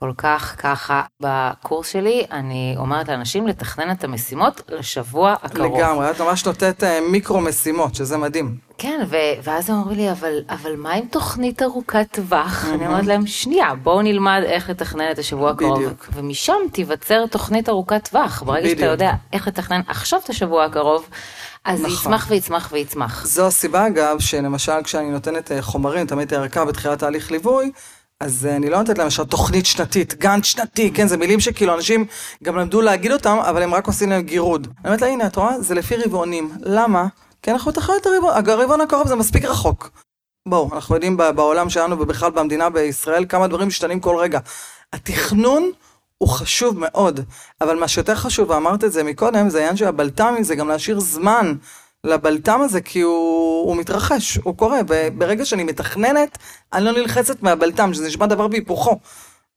כל 0.00 0.12
כך 0.18 0.54
ככה 0.58 1.02
בקורס 1.22 1.88
שלי, 1.88 2.26
אני 2.32 2.74
אומרת 2.78 3.08
לאנשים 3.08 3.46
לתכנן 3.46 3.90
את 3.90 4.04
המשימות 4.04 4.62
לשבוע 4.68 5.34
הקרוב. 5.42 5.76
לגמרי, 5.76 6.10
את 6.10 6.20
ממש 6.20 6.46
נותנת 6.46 6.84
אה, 6.84 7.00
מיקרו 7.10 7.40
משימות, 7.40 7.94
שזה 7.94 8.16
מדהים. 8.16 8.56
כן, 8.78 9.00
ו- 9.10 9.16
ואז 9.42 9.70
הם 9.70 9.76
אומרים 9.76 9.98
לי, 9.98 10.10
אבל, 10.10 10.38
אבל 10.48 10.76
מה 10.76 10.92
עם 10.92 11.04
תוכנית 11.06 11.62
ארוכת 11.62 12.06
טווח? 12.10 12.64
אני 12.74 12.86
אומרת 12.86 13.06
להם, 13.06 13.26
שנייה, 13.26 13.74
בואו 13.82 14.02
נלמד 14.02 14.40
איך 14.44 14.70
לתכנן 14.70 15.10
את 15.10 15.18
השבוע 15.18 15.50
הקרוב. 15.50 15.78
בדיוק. 15.78 16.08
ומשם 16.14 16.56
תיווצר 16.72 17.26
תוכנית 17.26 17.68
ארוכת 17.68 18.08
טווח. 18.08 18.42
ברגע 18.42 18.68
שאתה 18.68 18.74
בדיוק. 18.76 18.90
יודע 18.90 19.12
איך 19.32 19.48
לתכנן 19.48 19.80
עכשיו 19.88 20.20
את 20.24 20.30
השבוע 20.30 20.64
הקרוב, 20.64 21.08
אז 21.64 21.80
נכון. 21.80 21.92
יצמח 21.94 22.26
ויצמח 22.30 22.68
ויצמח. 22.72 23.26
זו 23.26 23.46
הסיבה 23.46 23.86
אגב, 23.86 24.18
שלמשל 24.20 24.82
כשאני 24.84 25.10
נותנת 25.10 25.52
אה, 25.52 25.62
חומרים, 25.62 26.06
תמיד 26.06 26.34
ערכה 26.34 26.64
בתחילת 26.64 26.98
תהליך 26.98 27.30
ליווי, 27.30 27.72
אז 28.20 28.46
אה, 28.46 28.56
אני 28.56 28.70
לא 28.70 28.78
נותנת 28.78 28.98
להם 28.98 29.06
עכשיו 29.06 29.24
תוכנית 29.24 29.66
שנתית, 29.66 30.14
גאנט 30.14 30.44
שנתי, 30.44 30.90
כן, 30.90 31.06
זה 31.08 31.16
מילים 31.16 31.40
שכאילו 31.40 31.74
אנשים 31.74 32.06
גם 32.42 32.56
למדו 32.56 32.80
להגיד 32.80 33.12
אותם, 33.12 33.38
אבל 33.40 33.62
הם 33.62 33.74
רק 33.74 33.86
עושים 33.86 34.10
להם 34.10 34.22
גירוד. 34.22 34.66
אני 34.66 34.84
אומרת 34.84 35.00
לה, 35.00 35.08
הנה, 35.08 35.26
את 35.26 35.36
רואה? 35.36 35.60
זה 35.60 35.74
לפי 35.74 35.96
רבעונים. 35.96 36.52
למה? 36.60 37.06
כי 37.42 37.50
אנחנו 37.50 37.70
את 37.70 37.76
הרבעון, 38.06 38.32
הרבעון 38.48 38.80
הקרוב 38.80 39.08
זה 39.08 39.16
מספיק 39.16 39.44
רחוק. 39.44 39.90
בואו, 40.48 40.70
אנחנו 40.74 40.94
יודעים 40.94 41.16
בעולם 41.16 41.70
שלנו 41.70 42.00
ובכלל 42.00 42.30
במדינה 42.30 42.70
בישראל 42.70 43.24
כמה 43.28 43.46
דברים 43.46 43.68
משתנים 43.68 44.00
כל 44.00 44.16
רגע. 44.16 44.38
התכנון 44.92 45.70
הוא 46.18 46.28
חשוב 46.28 46.78
מאוד, 46.78 47.20
אבל 47.60 47.78
מה 47.78 47.88
שיותר 47.88 48.14
חשוב, 48.14 48.50
ואמרת 48.50 48.84
את 48.84 48.92
זה 48.92 49.02
מקודם, 49.02 49.50
זה 49.50 49.58
העניין 49.58 49.76
של 49.76 49.86
הבלת"מים, 49.86 50.42
זה 50.42 50.54
גם 50.54 50.68
להשאיר 50.68 51.00
זמן 51.00 51.54
לבלת"ם 52.04 52.60
הזה, 52.62 52.80
כי 52.80 53.00
הוא, 53.00 53.66
הוא 53.66 53.76
מתרחש, 53.76 54.36
הוא 54.36 54.56
קורה. 54.56 54.80
וברגע 54.88 55.44
שאני 55.44 55.64
מתכננת, 55.64 56.38
אני 56.72 56.84
לא 56.84 56.92
נלחצת 56.92 57.42
מהבלת"ם, 57.42 57.94
שזה 57.94 58.06
נשמע 58.06 58.26
דבר 58.26 58.48
בהיפוכו. 58.48 58.98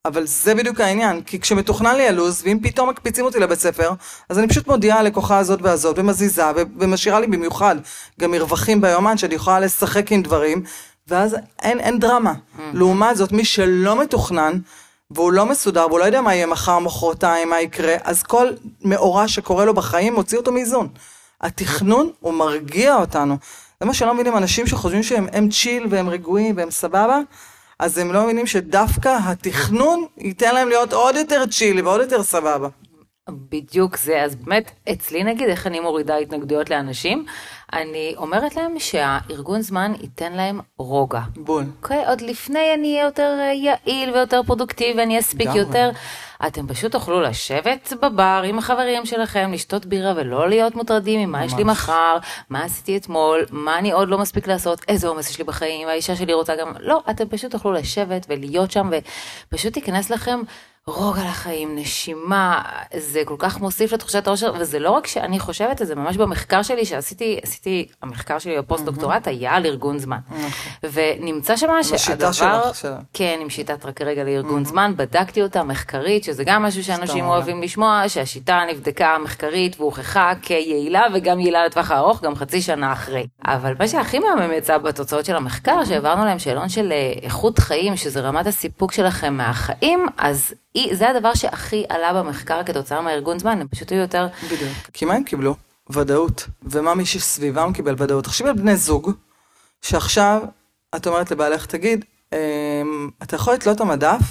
אבל 0.05 0.25
זה 0.25 0.55
בדיוק 0.55 0.79
העניין, 0.79 1.21
כי 1.21 1.39
כשמתוכנן 1.39 1.95
לי 1.95 2.07
הלו"ז, 2.07 2.41
ואם 2.45 2.59
פתאום 2.63 2.89
מקפיצים 2.89 3.25
אותי 3.25 3.39
לבית 3.39 3.59
ספר, 3.59 3.91
אז 4.29 4.39
אני 4.39 4.47
פשוט 4.47 4.67
מודיעה 4.67 4.99
הלקוחה 4.99 5.37
הזאת 5.37 5.59
והזאת, 5.61 5.99
ומזיזה, 5.99 6.43
ומשאירה 6.79 7.19
לי 7.19 7.27
במיוחד 7.27 7.75
גם 8.19 8.31
מרווחים 8.31 8.81
ביומן, 8.81 9.17
שאני 9.17 9.35
יכולה 9.35 9.59
לשחק 9.59 10.11
עם 10.11 10.21
דברים, 10.21 10.63
ואז 11.07 11.35
אין, 11.61 11.79
אין 11.79 11.99
דרמה. 11.99 12.33
לעומת 12.73 13.17
זאת, 13.17 13.31
מי 13.31 13.45
שלא 13.45 14.01
מתוכנן, 14.01 14.59
והוא 15.11 15.31
לא 15.31 15.45
מסודר, 15.45 15.87
והוא 15.87 15.99
לא 15.99 16.05
יודע 16.05 16.21
מה 16.21 16.35
יהיה 16.35 16.45
מחר, 16.45 16.79
מחרתיים, 16.79 17.49
מה 17.49 17.61
יקרה, 17.61 17.95
אז 18.03 18.23
כל 18.23 18.47
מאורע 18.81 19.27
שקורה 19.27 19.65
לו 19.65 19.73
בחיים 19.73 20.13
מוציא 20.13 20.37
אותו 20.37 20.51
מאיזון. 20.51 20.87
התכנון, 21.41 22.11
הוא 22.19 22.33
מרגיע 22.33 22.95
אותנו. 22.95 23.37
זה 23.79 23.85
מה 23.85 23.93
שלא 23.93 24.13
מבינים, 24.13 24.37
אנשים 24.37 24.67
שחושבים 24.67 25.03
שהם 25.03 25.27
הם 25.33 25.49
צ'יל 25.49 25.87
והם 25.89 26.09
רגועים 26.09 26.57
והם 26.57 26.71
סבבה, 26.71 27.19
אז 27.79 27.97
הם 27.97 28.13
לא 28.13 28.23
מבינים 28.23 28.47
שדווקא 28.47 29.17
התכנון 29.23 30.05
ייתן 30.17 30.55
להם 30.55 30.67
להיות 30.67 30.93
עוד 30.93 31.15
יותר 31.15 31.45
צ'יל 31.45 31.85
ועוד 31.85 32.01
יותר 32.01 32.23
סבבה. 32.23 32.69
בדיוק 33.29 33.97
זה, 33.97 34.23
אז 34.23 34.35
באמת, 34.35 34.71
אצלי 34.91 35.23
נגיד, 35.23 35.49
איך 35.49 35.67
אני 35.67 35.79
מורידה 35.79 36.17
התנגדויות 36.17 36.69
לאנשים, 36.69 37.25
אני 37.73 38.13
אומרת 38.17 38.55
להם 38.55 38.79
שהארגון 38.79 39.61
זמן 39.61 39.93
ייתן 40.01 40.33
להם 40.33 40.59
רוגע. 40.77 41.21
בול. 41.35 41.63
אוקיי, 41.81 42.07
עוד 42.07 42.21
לפני 42.21 42.73
אני 42.73 42.93
אהיה 42.93 43.05
יותר 43.05 43.37
אה, 43.39 43.53
יעיל 43.53 44.13
ויותר 44.13 44.41
פרודוקטיבי, 44.45 45.03
אני 45.03 45.19
אספיק. 45.19 45.49
יותר. 45.55 45.89
אתם 46.47 46.67
פשוט 46.67 46.91
תוכלו 46.91 47.21
לשבת 47.21 47.93
בבר 48.01 48.43
עם 48.45 48.57
החברים 48.57 49.05
שלכם, 49.05 49.51
לשתות 49.53 49.85
בירה 49.85 50.13
ולא 50.15 50.49
להיות 50.49 50.75
מוטרדים 50.75 51.29
ממה 51.29 51.45
יש 51.45 51.53
לי. 51.53 51.63
מחר, 51.63 52.17
מה 52.49 52.63
עשיתי 52.63 52.97
אתמול, 52.97 53.45
מה 53.51 53.77
אני 53.79 53.91
עוד 53.91 54.09
לא 54.09 54.17
מספיק 54.17 54.47
לעשות, 54.47 54.81
איזה 54.87 55.07
עומס 55.07 55.29
יש 55.29 55.37
לי 55.37 55.43
בחיים, 55.43 55.87
האישה 55.87 56.15
שלי 56.15 56.33
רוצה 56.33 56.55
גם, 56.55 56.73
לא, 56.79 57.01
אתם 57.09 57.29
פשוט 57.29 57.51
תוכלו 57.51 57.71
לשבת 57.71 58.25
ולהיות 58.29 58.71
שם 58.71 58.89
ופשוט 59.51 59.77
ייכנס 59.77 60.09
לכם 60.09 60.39
רוגע 60.87 61.23
לחיים, 61.23 61.75
נשימה, 61.75 62.61
זה 62.97 63.21
כל 63.25 63.35
כך 63.37 63.59
מוסיף 63.59 63.93
לתחושת 63.93 64.27
האושר, 64.27 64.53
וזה 64.59 64.79
לא 64.79 64.91
רק 64.91 65.07
שאני 65.07 65.39
חושבת 65.39 65.81
את 65.81 65.87
זה, 65.87 65.95
ממש 65.95 66.17
במחקר 66.17 66.61
שלי 66.61 66.85
שעשיתי, 66.85 67.39
עשיתי, 67.43 67.87
המחקר 68.01 68.39
שלי 68.39 68.57
בפוסט 68.57 68.85
דוקטורט 68.85 69.27
היה 69.27 69.55
על 69.55 69.65
ארגון 69.65 69.97
זמן. 69.97 70.17
ונמצא 70.93 71.55
שם 71.55 71.69
השיטה 71.79 71.97
שהדבר, 71.97 72.31
שלך. 72.73 72.87
כן, 73.13 73.39
עם 73.41 73.49
שיטת 73.49 73.85
רק 73.85 74.01
רגע 74.01 74.23
לארגון 74.23 74.65
זמן, 74.65 74.93
בדקתי 74.95 75.41
אותה 75.41 75.63
מחקרית, 75.63 76.23
שזה 76.23 76.43
גם 76.43 76.63
משהו 76.63 76.83
שאנשים. 76.83 77.25
אוהבים 77.25 77.61
לשמוע, 77.61 78.03
שהשיטה 78.07 78.61
נבדקה 78.71 79.17
מחקרית 79.23 79.79
והוכחה 79.79 80.33
כיעילה 80.41 81.03
וגם 81.13 81.39
יעילה 81.39 81.65
לטווח 81.65 81.91
הארוך, 81.91 82.21
גם 82.21 82.35
חצי 82.35 82.61
שנה 82.61 82.93
אחרי. 82.93 83.27
אבל 83.45 83.73
מה 83.79 83.87
שהכי 83.87 84.19
מהמם 84.19 84.53
יצא 84.53 84.77
בתוצאות 84.77 85.25
של 85.25 85.35
המחקר, 85.35 85.85
שהעברנו 85.85 86.25
להם 86.25 86.39
שאלון 86.39 86.69
של 86.69 86.91
אה, 86.91 87.13
איכות 87.21 87.59
חיים, 87.59 87.97
שזה 87.97 88.19
רמת 88.19 88.47
הסיפוק 88.47 88.91
שלכם 88.91 89.33
מהחיים, 89.33 90.05
אז 90.17 90.53
זה 90.93 91.09
הדבר 91.09 91.33
שהכי 91.33 91.85
עלה 91.89 92.13
במחקר 92.13 92.63
כתוצאה 92.63 93.01
מהארגון 93.01 93.39
זמן, 93.39 93.61
הם 93.61 93.67
פשוט 93.67 93.91
היו 93.91 94.01
יותר... 94.01 94.27
בדיוק. 94.45 94.71
כי 94.93 95.05
מה 95.05 95.13
הם 95.13 95.23
קיבלו? 95.23 95.55
ודאות. 95.89 96.47
ומה 96.63 96.95
מי 96.95 97.05
שסביבם 97.05 97.73
קיבל 97.73 97.95
ודאות? 97.97 98.23
תחשבי 98.23 98.49
על 98.49 98.55
בני 98.55 98.75
זוג, 98.75 99.11
שעכשיו 99.81 100.41
את 100.95 101.07
אומרת 101.07 101.31
לבעלך, 101.31 101.65
תגיד, 101.65 102.05
אמ, 102.33 103.09
אתה 103.23 103.35
יכול 103.35 103.53
לתלות 103.53 103.75
את 103.75 103.81
המדף? 103.81 104.21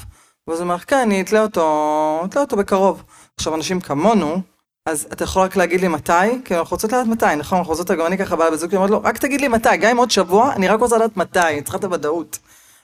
ואז 0.48 0.58
הוא 0.58 0.64
אומר, 0.64 0.78
כן, 0.78 0.98
אני 0.98 1.20
אתלה 1.20 1.42
אותו, 1.42 2.22
אתלה 2.24 2.40
אותו 2.40 2.56
בקרוב. 2.56 3.02
עכשיו, 3.36 3.54
אנשים 3.54 3.80
כמונו, 3.80 4.40
אז 4.86 5.08
אתה 5.12 5.24
יכול 5.24 5.42
רק 5.42 5.56
להגיד 5.56 5.80
לי 5.80 5.88
מתי? 5.88 6.42
כי 6.44 6.56
אנחנו 6.56 6.74
רוצות 6.74 6.92
לדעת 6.92 7.06
מתי, 7.06 7.36
נכון? 7.36 7.58
אנחנו 7.58 7.72
רוצות, 7.72 7.90
גם 7.90 8.06
אני 8.06 8.18
ככה 8.18 8.36
באה 8.36 8.50
בזוג, 8.50 8.70
אני 8.70 8.76
אומרת 8.76 8.90
לו, 8.90 9.02
רק 9.02 9.18
תגיד 9.18 9.40
לי 9.40 9.48
מתי, 9.48 9.76
גם 9.76 9.90
אם 9.90 9.96
עוד 9.96 10.10
שבוע, 10.10 10.52
אני 10.52 10.68
רק 10.68 10.80
רוצה 10.80 10.96
לדעת 10.96 11.16
מתי, 11.16 11.40
אני 11.40 11.62
צריכה 11.62 11.78
את 11.78 11.84
הוודאות. 11.84 12.38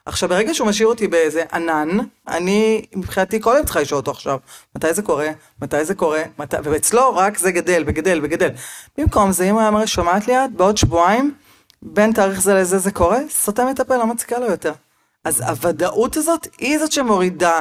עכשיו, 0.07 0.29
ברגע 0.29 0.55
שהוא 0.55 0.69
משאיר 0.69 0.89
אותי 0.89 1.09
באיזה 1.09 1.45
ענן, 1.53 1.99
אני, 2.29 2.85
מבחינתי, 2.95 3.41
כל 3.41 3.55
היום 3.55 3.65
צריכה 3.65 3.81
לשאול 3.81 4.01
אותו 4.01 4.11
עכשיו, 4.11 4.39
מתי 4.77 4.95
זה 4.95 5.03
קורה, 5.03 5.29
מתי 5.63 5.85
זה 5.85 5.95
קורה, 5.95 6.23
מתי, 6.39 6.57
ואצלו 6.65 7.17
רק 7.17 7.39
זה 7.39 7.53
גדל 7.53 7.85
וגדל 7.87 8.21
וגדל. 8.23 8.51
במקום 8.99 9.33
זה, 9.33 9.45
אם 9.45 9.53
הוא 9.53 9.61
היה 9.61 9.69
אומר, 9.69 9.87
שומעת 9.87 10.29
לי 10.29 10.45
את, 10.45 10.53
בעוד 10.53 10.77
שבועיים, 10.77 11.35
בין 11.83 12.13
תאריך 12.13 12.41
זה 12.43 12.55
לזה 12.55 12.79
זה 12.79 12.91
קורה, 12.91 13.19
סותם 13.31 13.67
את 13.71 13.81
הפה, 13.81 13.97
לא 13.97 14.07
מציקה 14.07 14.39
לו 14.39 14.47
יותר. 14.47 14.73
אז 15.25 15.41
הוודאות 15.41 16.17
הזאת, 16.17 16.47
היא 16.59 16.79
זאת 16.79 16.93
שמורידה 16.93 17.61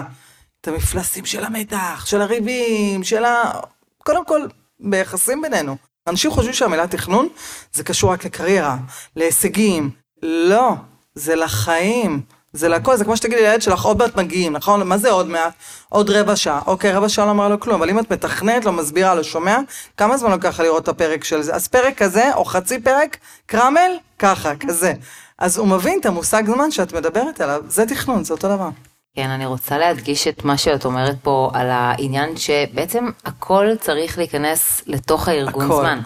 את 0.62 0.68
המפלסים 0.68 1.26
של 1.26 1.44
המתח, 1.44 2.04
של 2.06 2.22
הריבים, 2.22 3.04
של 3.04 3.26
ה... 3.26 3.52
קודם 3.98 4.26
כל, 4.26 4.42
ביחסים 4.80 5.42
בינינו. 5.42 5.78
אנשים 6.08 6.32
חושבים 6.32 6.54
שהמילה 6.54 6.88
תכנון 6.88 7.30
זה 7.74 7.84
קשור 7.84 8.12
רק 8.12 8.26
לקריירה, 8.26 8.78
להישגים. 9.16 9.90
לא, 10.24 10.74
זה 11.22 11.36
לחיים. 11.36 12.22
זה 12.54 12.70
לכל, 12.70 12.96
זה 12.96 13.06
כמו 13.06 13.18
שתגידי 13.18 13.42
לילד 13.42 13.62
שלך, 13.62 13.86
עוד 13.86 13.98
מעט 13.98 14.16
מגיעים, 14.16 14.54
נכון? 14.54 14.88
מה 14.88 14.98
זה 14.98 15.12
עוד 15.12 15.30
מעט? 15.30 15.54
עוד 15.90 16.10
רבע 16.10 16.36
שעה. 16.36 16.62
אוקיי, 16.68 16.92
רבע 16.92 17.10
שעה 17.10 17.26
לא 17.26 17.32
אמרה 17.32 17.50
לו 17.50 17.60
כלום, 17.60 17.76
אבל 17.76 17.90
אם 17.90 18.00
את 18.00 18.12
מתכננת, 18.12 18.66
לא 18.66 18.72
מסבירה, 18.72 19.16
לא 19.16 19.24
שומע, 19.24 19.58
כמה 19.98 20.18
זמן 20.18 20.32
לוקח 20.32 20.60
לראות 20.60 20.84
את 20.84 20.88
הפרק 20.88 21.24
של 21.24 21.42
זה? 21.42 21.56
אז 21.56 21.68
פרק 21.68 21.98
כזה, 21.98 22.34
או 22.36 22.46
חצי 22.46 22.80
פרק, 22.80 23.18
קרמל, 23.46 23.92
ככה, 24.20 24.56
כזה. 24.56 24.94
אז 25.38 25.58
הוא 25.58 25.68
מבין 25.68 26.00
את 26.00 26.06
המושג 26.06 26.44
זמן 26.46 26.72
שאת 26.72 26.94
מדברת 26.94 27.42
עליו, 27.42 27.62
זה 27.68 27.86
תכנון, 27.86 28.24
זה 28.24 28.34
אותו 28.34 28.48
דבר. 28.56 28.70
כן, 29.16 29.30
אני 29.30 29.46
רוצה 29.46 29.78
להדגיש 29.78 30.28
את 30.28 30.46
מה 30.46 30.58
שאת 30.58 30.86
אומרת 30.86 31.16
פה 31.24 31.52
על 31.54 31.68
העניין 31.70 32.38
שבעצם 32.38 33.10
הכל 33.26 33.68
צריך 33.80 34.18
להיכנס 34.18 34.84
לתוך 34.88 35.28
הארגון 35.28 35.66
הכל. 35.66 35.82
זמן. 35.82 36.00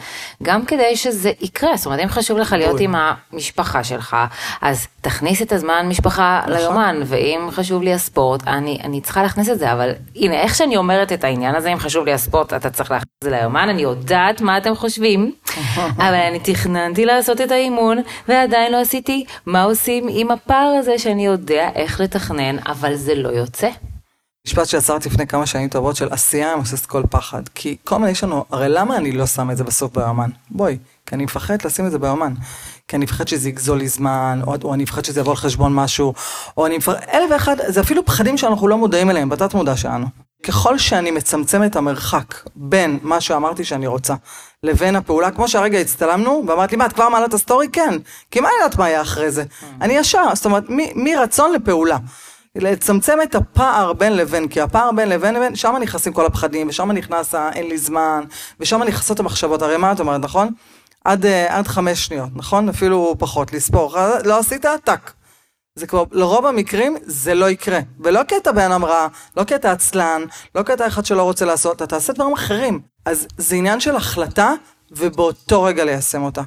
גם 0.43 0.65
כדי 0.65 0.95
שזה 0.95 1.31
יקרה, 1.41 1.77
זאת 1.77 1.85
אומרת, 1.85 1.99
אם 1.99 2.09
חשוב 2.09 2.37
לך 2.37 2.53
להיות 2.53 2.71
בול. 2.71 2.81
עם 2.81 2.95
המשפחה 2.95 3.83
שלך, 3.83 4.17
אז 4.61 4.87
תכניס 5.01 5.41
את 5.41 5.51
הזמן 5.51 5.85
משפחה 5.89 6.41
נכון. 6.41 6.53
ליומן, 6.53 7.01
ואם 7.05 7.47
חשוב 7.51 7.83
לי 7.83 7.93
הספורט, 7.93 8.47
אני, 8.47 8.79
אני 8.83 9.01
צריכה 9.01 9.23
להכניס 9.23 9.49
את 9.49 9.59
זה, 9.59 9.73
אבל 9.73 9.91
הנה, 10.15 10.35
איך 10.41 10.55
שאני 10.55 10.77
אומרת 10.77 11.11
את 11.11 11.23
העניין 11.23 11.55
הזה, 11.55 11.73
אם 11.73 11.79
חשוב 11.79 12.05
לי 12.05 12.13
הספורט, 12.13 12.53
אתה 12.53 12.69
צריך 12.69 12.91
להכניס 12.91 13.13
את 13.19 13.23
זה 13.23 13.37
ליומן, 13.37 13.69
אני 13.69 13.81
יודעת 13.81 14.41
מה 14.41 14.57
אתם 14.57 14.75
חושבים, 14.75 15.31
אבל 16.05 16.13
אני 16.13 16.39
תכננתי 16.39 17.05
לעשות 17.05 17.41
את 17.41 17.51
האימון, 17.51 17.97
ועדיין 18.27 18.71
לא 18.71 18.81
עשיתי 18.81 19.25
מה 19.45 19.63
עושים 19.63 20.07
עם 20.09 20.31
הפער 20.31 20.75
הזה 20.79 20.99
שאני 20.99 21.25
יודע 21.25 21.69
איך 21.75 21.99
לתכנן, 21.99 22.57
אבל 22.67 22.94
זה 22.95 23.15
לא 23.15 23.29
יוצא. 23.29 23.69
משפט 24.47 24.67
שיצרתי 24.67 25.09
לפני 25.09 25.27
כמה 25.27 25.45
שנים 25.45 25.69
טובות 25.69 25.95
של 25.95 26.07
עשייה 26.11 26.55
מבוססת 26.55 26.85
כל 26.85 27.03
פחד. 27.09 27.41
כי 27.55 27.77
כל 27.83 27.97
מיני 27.97 28.11
יש 28.11 28.23
לנו, 28.23 28.45
הרי 28.51 28.69
למה 28.69 28.97
אני 28.97 29.11
לא 29.11 29.25
שם 29.25 29.51
את 29.51 29.57
זה 29.57 29.63
בסוף 29.63 29.97
ביומן? 29.97 30.29
בואי, 30.51 30.77
כי 31.05 31.15
אני 31.15 31.23
מפחד 31.23 31.57
לשים 31.65 31.85
את 31.85 31.91
זה 31.91 31.99
ביומן. 31.99 32.33
כי 32.87 32.95
אני 32.95 33.05
מפחד 33.05 33.27
שזה 33.27 33.49
יגזול 33.49 33.77
לי 33.77 33.87
זמן, 33.87 34.39
או, 34.47 34.55
או 34.63 34.73
אני 34.73 34.83
מפחד 34.83 35.05
שזה 35.05 35.19
יבוא 35.19 35.31
על 35.31 35.37
חשבון 35.37 35.75
משהו, 35.75 36.13
או 36.57 36.65
אני 36.65 36.77
מפחד, 36.77 36.95
אלף 37.13 37.31
ואחד, 37.31 37.55
זה 37.67 37.81
אפילו 37.81 38.05
פחדים 38.05 38.37
שאנחנו 38.37 38.67
לא 38.67 38.77
מודעים 38.77 39.09
אליהם, 39.09 39.29
בתת 39.29 39.53
מודע 39.53 39.77
שלנו. 39.77 40.05
ככל 40.43 40.77
שאני 40.77 41.11
מצמצם 41.11 41.63
את 41.63 41.75
המרחק 41.75 42.49
בין 42.55 42.99
מה 43.01 43.21
שאמרתי 43.21 43.63
שאני 43.63 43.87
רוצה, 43.87 44.13
לבין 44.63 44.95
הפעולה, 44.95 45.31
כמו 45.31 45.47
שהרגע 45.47 45.79
הצטלמנו, 45.79 46.43
ואמרת 46.47 46.71
לי, 46.71 46.77
מה, 46.77 46.85
את 46.85 46.93
כבר 46.93 47.09
מעלה 47.09 47.25
את 47.25 47.33
הסטורי? 47.33 47.67
כן. 47.73 47.97
כי 48.31 48.39
מה 48.39 48.49
יודעת 48.61 48.79
מה 48.79 48.89
יהיה 48.89 49.01
אחרי 49.01 49.31
זה? 49.31 49.43
אני 49.81 49.93
ישר, 49.93 50.35
זאת 50.35 50.45
אומרת, 50.45 50.63
מרצון 50.95 51.53
לפעולה. 51.53 51.97
לצמצם 52.55 53.17
את 53.23 53.35
הפער 53.35 53.93
בין 53.93 54.17
לבין, 54.17 54.47
כי 54.47 54.61
הפער 54.61 54.91
בין 54.91 55.09
לבין 55.09 55.35
לבין, 55.35 55.55
שם 55.55 55.75
נכנסים 55.81 56.13
כל 56.13 56.25
הפחדים, 56.25 56.69
ושם 56.69 56.91
נכנס 56.91 57.35
האין 57.35 57.67
לי 57.67 57.77
זמן, 57.77 58.23
ושם 58.59 58.83
נכנסות 58.83 59.19
המחשבות, 59.19 59.61
הרי 59.61 59.77
מה 59.77 59.91
את 59.91 59.99
אומרת, 59.99 60.21
נכון? 60.21 60.53
עד, 61.03 61.25
אה, 61.25 61.57
עד 61.57 61.67
חמש 61.67 62.05
שניות, 62.05 62.29
נכון? 62.35 62.69
אפילו 62.69 63.15
פחות, 63.19 63.53
לספור. 63.53 63.97
לא 64.25 64.39
עשית? 64.39 64.65
טאק. 64.83 65.13
זה 65.79 65.87
כבר, 65.87 66.03
לרוב 66.11 66.45
המקרים 66.45 66.97
זה 67.01 67.33
לא 67.33 67.49
יקרה. 67.49 67.79
ולא 67.99 68.21
כי 68.27 68.37
אתה 68.37 68.51
בן 68.51 68.71
אדם 68.71 68.85
רע, 68.85 69.07
לא 69.37 69.43
כי 69.43 69.55
אתה 69.55 69.71
עצלן, 69.71 70.21
לא 70.55 70.63
כי 70.63 70.73
אתה 70.73 70.87
אחד 70.87 71.05
שלא 71.05 71.23
רוצה 71.23 71.45
לעשות, 71.45 71.75
אתה 71.75 71.87
תעשה 71.87 72.13
דברים 72.13 72.33
אחרים. 72.33 72.81
אז 73.05 73.27
זה 73.37 73.55
עניין 73.55 73.79
של 73.79 73.95
החלטה, 73.95 74.53
ובאותו 74.91 75.63
רגע 75.63 75.85
ליישם 75.85 76.23
אותה. 76.23 76.41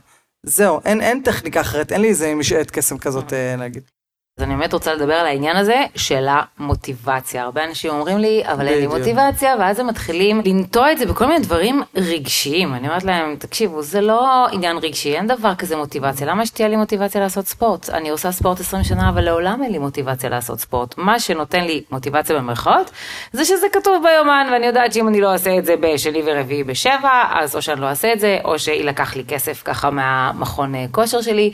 זהו, 0.47 0.81
אין, 0.85 1.01
אין 1.01 1.23
טכניקה 1.23 1.61
אחרת, 1.61 1.93
אין 1.93 2.01
לי 2.01 2.09
איזה 2.09 2.35
משעט 2.35 2.71
קסם 2.71 2.99
כזאת 2.99 3.33
אה, 3.33 3.57
להגיד. 3.59 3.98
אז 4.39 4.43
אני 4.43 4.57
באמת 4.57 4.73
רוצה 4.73 4.95
לדבר 4.95 5.15
על 5.15 5.27
העניין 5.27 5.57
הזה 5.57 5.85
של 5.97 6.27
המוטיבציה. 6.29 7.43
הרבה 7.43 7.65
אנשים 7.65 7.91
אומרים 7.91 8.19
לי, 8.19 8.43
אבל 8.45 8.69
אין 8.69 8.79
לי 8.79 8.87
מוטיבציה, 8.87 9.55
ואז 9.59 9.81
הם 9.81 9.87
מתחילים 9.87 10.41
לנטוע 10.45 10.93
את 10.93 10.99
זה 10.99 11.07
בכל 11.07 11.27
מיני 11.27 11.41
דברים 11.41 11.83
רגשיים. 11.95 12.75
אני 12.75 12.89
אומרת 12.89 13.05
להם, 13.05 13.37
תקשיבו, 13.39 13.83
זה 13.83 14.01
לא 14.01 14.47
עניין 14.53 14.77
רגשי, 14.77 15.17
אין 15.17 15.27
דבר 15.27 15.55
כזה 15.55 15.77
מוטיבציה. 15.77 16.27
למה 16.27 16.47
שתהיה 16.47 16.69
לי 16.69 16.77
מוטיבציה 16.77 17.21
לעשות 17.21 17.47
ספורט? 17.47 17.91
אני 17.91 18.09
עושה 18.11 18.33
ספורט 18.33 18.61
20 18.61 18.85
שנה, 18.85 19.09
אבל 19.09 19.25
לעולם 19.25 19.63
אין 19.63 19.73
לי 19.73 19.79
מוטיבציה 19.79 20.31
לעשות 20.31 20.61
ספורט. 20.61 20.95
מה 20.99 21.21
שנותן 21.21 21.65
לי 21.65 21.83
מוטיבציה 21.91 22.37
במרכאות, 22.37 22.91
זה 23.33 23.45
שזה 23.45 23.67
כתוב 23.73 24.05
ביומן, 24.05 24.49
ואני 24.53 24.67
יודעת 24.67 24.93
שאם 24.93 25.09
אני 25.09 25.21
לא 25.21 25.33
אעשה 25.33 25.59
את 25.59 25.65
זה 25.65 25.75
בשני 25.81 26.23
ורביעי 26.27 26.65
בשבע, 26.65 27.23
אז 27.31 27.57
או 27.57 27.63
שאני 27.63 27.81
לא 27.81 27.87
אעשה 27.87 28.13
את 28.13 28.21
זה, 28.21 28.39
או 28.45 28.59
שיילקח 28.59 29.17
לי 29.17 29.25
כסף 29.29 29.63
ככה 29.65 29.91
מהמכון 29.91 30.75
אה, 30.75 30.85
כושר 30.91 31.21
שלי. 31.21 31.53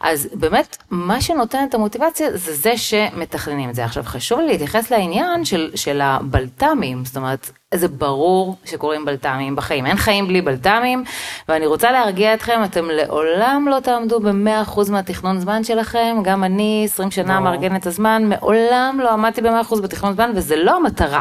אז 0.00 0.28
באמת, 0.32 0.76
מה 0.90 1.20
שנותן 1.20 1.64
את 1.68 1.74
המוטיבציה, 1.74 2.25
זה 2.34 2.54
זה 2.54 2.78
שמתכננים 2.78 3.70
את 3.70 3.74
זה. 3.74 3.84
עכשיו 3.84 4.02
חשוב 4.02 4.40
לי 4.40 4.46
להתייחס 4.46 4.90
לעניין 4.90 5.44
של, 5.44 5.70
של 5.74 6.00
הבלת"מים, 6.00 7.04
זאת 7.04 7.16
אומרת, 7.16 7.50
זה 7.74 7.88
ברור 7.88 8.56
שקורים 8.64 9.04
בלת"מים 9.04 9.56
בחיים, 9.56 9.86
אין 9.86 9.96
חיים 9.96 10.28
בלי 10.28 10.42
בלת"מים, 10.42 11.04
ואני 11.48 11.66
רוצה 11.66 11.92
להרגיע 11.92 12.34
אתכם, 12.34 12.60
אתם 12.64 12.90
לעולם 12.90 13.66
לא 13.70 13.80
תעמדו 13.80 14.20
ב-100% 14.20 14.90
מהתכנון 14.90 15.40
זמן 15.40 15.64
שלכם, 15.64 16.16
גם 16.24 16.44
אני 16.44 16.82
20 16.84 17.10
שנה 17.10 17.40
מארגנת 17.40 17.80
את 17.80 17.86
הזמן, 17.86 18.22
מעולם 18.24 18.98
לא 19.02 19.10
עמדתי 19.10 19.40
ב-100% 19.40 19.80
בתכנון 19.82 20.12
זמן, 20.12 20.30
וזה 20.34 20.56
לא 20.56 20.76
המטרה. 20.76 21.20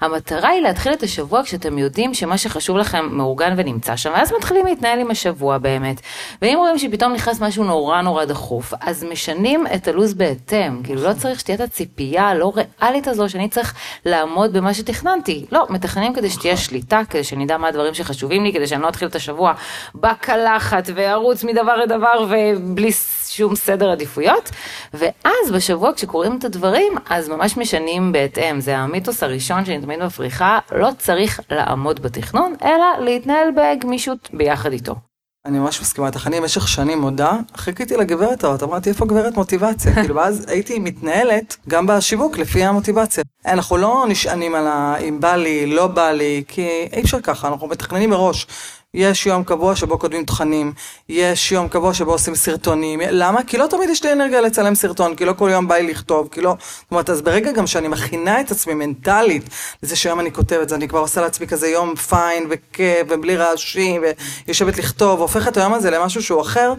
המטרה 0.00 0.48
היא 0.48 0.62
להתחיל 0.62 0.92
את 0.92 1.02
השבוע 1.02 1.42
כשאתם 1.42 1.78
יודעים 1.78 2.14
שמה 2.14 2.38
שחשוב 2.38 2.76
לכם 2.76 3.08
מאורגן 3.10 3.54
ונמצא 3.56 3.96
שם, 3.96 4.10
ואז 4.14 4.32
מתחילים 4.38 4.66
להתנהל 4.66 5.00
עם 5.00 5.10
השבוע 5.10 5.58
באמת. 5.58 6.00
ואם 6.42 6.54
רואים 6.58 6.78
שפתאום 6.78 7.12
נכנס 7.12 7.40
משהו 7.40 7.64
נורא 7.64 8.02
נורא 8.02 8.24
דחוף, 8.24 8.74
אז 8.80 9.04
משנים 9.04 9.66
את 9.74 9.88
הלו"ז 9.88 10.14
בהתאם, 10.14 10.82
כאילו 10.82 11.02
לא 11.02 11.12
צריך 11.12 11.40
שתהיה 11.40 11.56
את 11.56 11.60
הציפייה 11.60 12.28
הלא 12.28 12.52
ריאלית 12.56 13.08
הזו 13.08 13.28
שאני 13.28 13.48
צריך 13.48 13.74
לעמוד 14.06 14.52
במה 14.52 14.74
שתכננתי, 14.74 15.46
לא, 15.52 15.66
מתכננים 15.80 16.14
כדי 16.14 16.30
שתהיה 16.30 16.56
שליטה, 16.56 17.00
כדי 17.10 17.24
שאני 17.24 17.44
אדע 17.44 17.58
מה 17.58 17.68
הדברים 17.68 17.94
שחשובים 17.94 18.44
לי, 18.44 18.52
כדי 18.52 18.66
שאני 18.66 18.82
לא 18.82 18.88
אתחיל 18.88 19.08
את 19.08 19.14
השבוע 19.14 19.52
בקלחת 19.94 20.90
וארוץ 20.94 21.44
מדבר 21.44 21.76
לדבר 21.76 22.26
ובלי 22.28 22.90
שום 23.28 23.56
סדר 23.56 23.90
עדיפויות. 23.90 24.50
ואז 24.94 25.52
בשבוע 25.54 25.94
כשקוראים 25.94 26.38
את 26.38 26.44
הדברים, 26.44 26.92
אז 27.10 27.28
ממש 27.28 27.56
משנים 27.56 28.12
בהתאם. 28.12 28.60
זה 28.60 28.76
המיתוס 28.76 29.22
הראשון 29.22 29.64
שאני 29.64 29.80
תמיד 29.80 30.02
מפריחה, 30.02 30.58
לא 30.72 30.88
צריך 30.98 31.40
לעמוד 31.50 32.02
בתכנון, 32.02 32.54
אלא 32.64 33.04
להתנהל 33.04 33.48
בגמישות 33.56 34.30
ביחד 34.32 34.72
איתו. 34.72 35.09
אני 35.46 35.58
ממש 35.58 35.80
מסכימה 35.80 36.06
איתך, 36.06 36.26
אני 36.26 36.40
במשך 36.40 36.68
שנים 36.68 36.98
מודה, 37.00 37.32
חיכיתי 37.56 37.96
לגברת 37.96 38.44
הזאת, 38.44 38.62
אמרתי 38.62 38.88
איפה 38.88 39.06
גברת 39.06 39.34
מוטיבציה, 39.34 39.94
כאילו 40.02 40.14
ואז 40.14 40.44
הייתי 40.48 40.78
מתנהלת 40.78 41.56
גם 41.68 41.86
בשיווק 41.86 42.38
לפי 42.38 42.64
המוטיבציה. 42.64 43.24
אנחנו 43.46 43.76
לא 43.76 44.04
נשענים 44.08 44.54
על 44.54 44.66
ה... 44.66 44.96
אם 44.96 45.20
בא 45.20 45.36
לי, 45.36 45.66
לא 45.66 45.86
בא 45.86 46.10
לי, 46.10 46.44
כי 46.48 46.68
אי 46.92 47.02
אפשר 47.02 47.20
ככה, 47.20 47.48
אנחנו 47.48 47.66
מתכננים 47.66 48.10
מראש. 48.10 48.46
יש 48.94 49.26
יום 49.26 49.44
קבוע 49.44 49.76
שבו 49.76 49.98
כותבים 49.98 50.24
תכנים, 50.24 50.72
יש 51.08 51.52
יום 51.52 51.68
קבוע 51.68 51.94
שבו 51.94 52.12
עושים 52.12 52.34
סרטונים, 52.34 53.00
למה? 53.10 53.44
כי 53.44 53.58
לא 53.58 53.66
תמיד 53.66 53.90
יש 53.90 54.04
לי 54.04 54.12
אנרגיה 54.12 54.40
לצלם 54.40 54.74
סרטון, 54.74 55.14
כי 55.14 55.24
לא 55.24 55.32
כל 55.32 55.48
יום 55.52 55.68
בא 55.68 55.74
לי 55.74 55.90
לכתוב, 55.90 56.28
כי 56.32 56.40
לא... 56.40 56.56
זאת 56.60 56.90
אומרת, 56.90 57.10
אז 57.10 57.22
ברגע 57.22 57.52
גם 57.52 57.66
שאני 57.66 57.88
מכינה 57.88 58.40
את 58.40 58.50
עצמי 58.50 58.74
מנטלית 58.74 59.42
לזה 59.82 59.96
שהיום 59.96 60.20
אני 60.20 60.32
כותבת, 60.32 60.66
אז 60.66 60.74
אני 60.74 60.88
כבר 60.88 60.98
עושה 60.98 61.20
לעצמי 61.20 61.46
כזה 61.46 61.68
יום 61.68 61.96
פיין 61.96 62.46
וכיף 62.50 63.06
ובלי 63.10 63.36
רעשים, 63.36 64.02
ויושבת 64.46 64.78
לכתוב, 64.78 65.18
והופך 65.18 65.48
את 65.48 65.56
היום 65.56 65.74
הזה 65.74 65.90
למשהו 65.90 66.22
שהוא 66.22 66.40
אחר, 66.40 66.74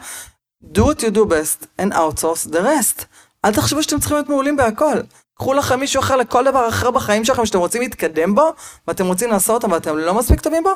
do 0.74 0.80
what 0.80 1.00
you 1.00 1.16
do 1.16 1.26
best 1.26 1.66
and 1.82 1.94
outsource 1.94 2.52
the 2.52 2.60
rest. 2.60 3.06
אל 3.46 3.54
תחשבו 3.54 3.84
שאתם 3.84 4.00
צריכים 4.00 4.18
להיות 4.18 4.30
מעולים 4.30 4.56
בהכל. 4.56 4.98
קחו 5.36 5.54
לכם 5.54 5.80
מישהו 5.80 6.00
אחר 6.00 6.16
לכל 6.16 6.46
דבר 6.46 6.70
אחר 6.70 6.92
בחיים 6.92 7.26
שלכם 7.26 7.46
שאתם 7.46 7.60
רוצים 7.60 7.82
להתקדם 7.82 8.36
בו, 8.36 8.50
ואתם 8.88 9.06
רוצים 9.06 9.30
לעשות 9.30 9.64
אותו 9.64 9.74
ואתם 9.74 9.98
לא 9.98 10.14
מספיק 10.14 10.42
טובים 10.42 10.64
בו, 10.64 10.72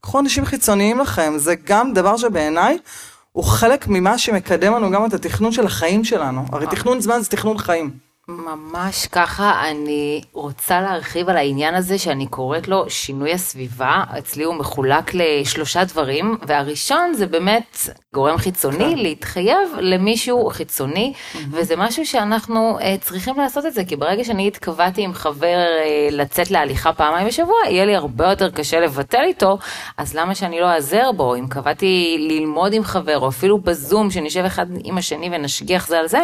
קחו 0.00 0.18
אנשים 0.18 0.44
חיצוניים 0.44 0.98
לכם, 0.98 1.32
זה 1.36 1.54
גם 1.64 1.92
דבר 1.92 2.16
שבעיניי 2.16 2.78
הוא 3.32 3.44
חלק 3.44 3.86
ממה 3.88 4.18
שמקדם 4.18 4.74
לנו 4.74 4.90
גם 4.90 5.06
את 5.06 5.12
התכנון 5.12 5.52
של 5.52 5.66
החיים 5.66 6.04
שלנו. 6.04 6.44
הרי 6.52 6.66
תכנון 6.66 7.00
זמן 7.00 7.20
זה 7.20 7.28
תכנון 7.28 7.58
חיים. 7.58 8.07
ממש 8.28 9.06
ככה, 9.06 9.68
אני 9.70 10.20
רוצה 10.32 10.80
להרחיב 10.80 11.28
על 11.28 11.36
העניין 11.36 11.74
הזה 11.74 11.98
שאני 11.98 12.26
קוראת 12.26 12.68
לו 12.68 12.90
שינוי 12.90 13.32
הסביבה. 13.32 14.04
אצלי 14.18 14.44
הוא 14.44 14.54
מחולק 14.54 15.10
לשלושה 15.14 15.84
דברים, 15.84 16.36
והראשון 16.46 17.14
זה 17.14 17.26
באמת 17.26 17.78
גורם 18.14 18.38
חיצוני, 18.38 18.94
כן. 18.96 18.98
להתחייב 18.98 19.68
למישהו 19.80 20.50
חיצוני. 20.50 21.12
וזה 21.50 21.76
משהו 21.76 22.06
שאנחנו 22.06 22.78
uh, 22.78 22.82
צריכים 23.00 23.36
לעשות 23.36 23.66
את 23.66 23.74
זה, 23.74 23.84
כי 23.84 23.96
ברגע 23.96 24.24
שאני 24.24 24.48
התקבעתי 24.48 25.02
עם 25.02 25.14
חבר 25.14 25.56
uh, 25.66 26.14
לצאת 26.14 26.50
להליכה 26.50 26.92
פעמיים 26.92 27.28
בשבוע, 27.28 27.56
יהיה 27.66 27.84
לי 27.84 27.96
הרבה 27.96 28.28
יותר 28.30 28.50
קשה 28.50 28.80
לבטל 28.80 29.22
איתו, 29.24 29.58
אז 29.96 30.14
למה 30.14 30.34
שאני 30.34 30.60
לא 30.60 30.66
אעזר 30.66 31.12
בו? 31.12 31.34
אם 31.34 31.46
קבעתי 31.48 32.16
ללמוד 32.30 32.72
עם 32.72 32.84
חבר, 32.84 33.18
או 33.18 33.28
אפילו 33.28 33.58
בזום, 33.58 34.10
שנשב 34.10 34.44
אחד 34.44 34.66
עם 34.84 34.98
השני 34.98 35.30
ונשגיח 35.32 35.86
זה 35.86 35.98
על 35.98 36.08
זה, 36.08 36.20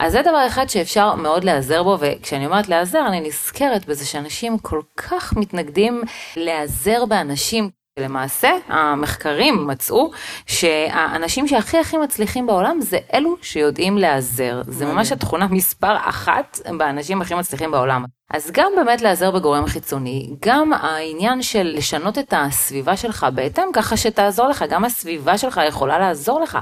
אז 0.00 0.12
זה 0.12 0.22
דבר 0.22 0.46
אחד 0.46 0.68
שאפשר 0.68 1.14
מאוד 1.14 1.29
להיעזר 1.38 1.82
בו, 1.82 1.96
וכשאני 2.00 2.46
אומרת 2.46 2.68
להיעזר, 2.68 3.06
אני 3.08 3.20
נזכרת 3.20 3.86
בזה 3.86 4.06
שאנשים 4.06 4.58
כל 4.58 4.80
כך 4.96 5.36
מתנגדים 5.36 6.02
להיעזר 6.36 7.04
באנשים. 7.04 7.70
למעשה 7.98 8.50
המחקרים 8.68 9.66
מצאו 9.66 10.10
שהאנשים 10.46 11.48
שהכי 11.48 11.78
הכי 11.78 11.96
מצליחים 11.96 12.46
בעולם 12.46 12.80
זה 12.80 12.98
אלו 13.14 13.36
שיודעים 13.42 13.98
להיעזר. 13.98 14.62
זה 14.66 14.86
ממש 14.86 15.12
התכונה 15.12 15.46
מספר 15.46 15.96
אחת 15.96 16.58
באנשים 16.78 17.22
הכי 17.22 17.34
מצליחים 17.34 17.70
בעולם. 17.70 18.04
אז 18.30 18.50
גם 18.52 18.72
באמת 18.76 19.02
להיעזר 19.02 19.30
בגורם 19.30 19.66
חיצוני, 19.66 20.30
גם 20.46 20.72
העניין 20.72 21.42
של 21.42 21.72
לשנות 21.76 22.18
את 22.18 22.34
הסביבה 22.36 22.96
שלך 22.96 23.26
בהתאם 23.34 23.64
ככה 23.72 23.96
שתעזור 23.96 24.48
לך, 24.48 24.64
גם 24.70 24.84
הסביבה 24.84 25.38
שלך 25.38 25.60
יכולה 25.68 25.98
לעזור 25.98 26.40
לך. 26.40 26.58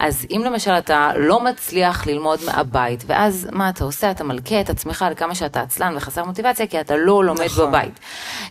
אז 0.00 0.26
אם 0.30 0.42
למשל 0.44 0.70
אתה 0.70 1.10
לא 1.16 1.40
מצליח 1.40 2.06
ללמוד 2.06 2.38
מהבית, 2.46 3.04
ואז 3.06 3.48
מה 3.52 3.68
אתה 3.68 3.84
עושה? 3.84 4.10
אתה 4.10 4.24
מלכה 4.24 4.60
את 4.60 4.70
עצמך 4.70 5.02
על 5.02 5.14
כמה 5.14 5.34
שאתה 5.34 5.60
עצלן 5.60 5.94
וחסר 5.96 6.24
מוטיבציה, 6.24 6.66
כי 6.66 6.80
אתה 6.80 6.96
לא 6.96 7.24
לומד 7.24 7.44
נכון. 7.44 7.68
בבית. 7.68 8.00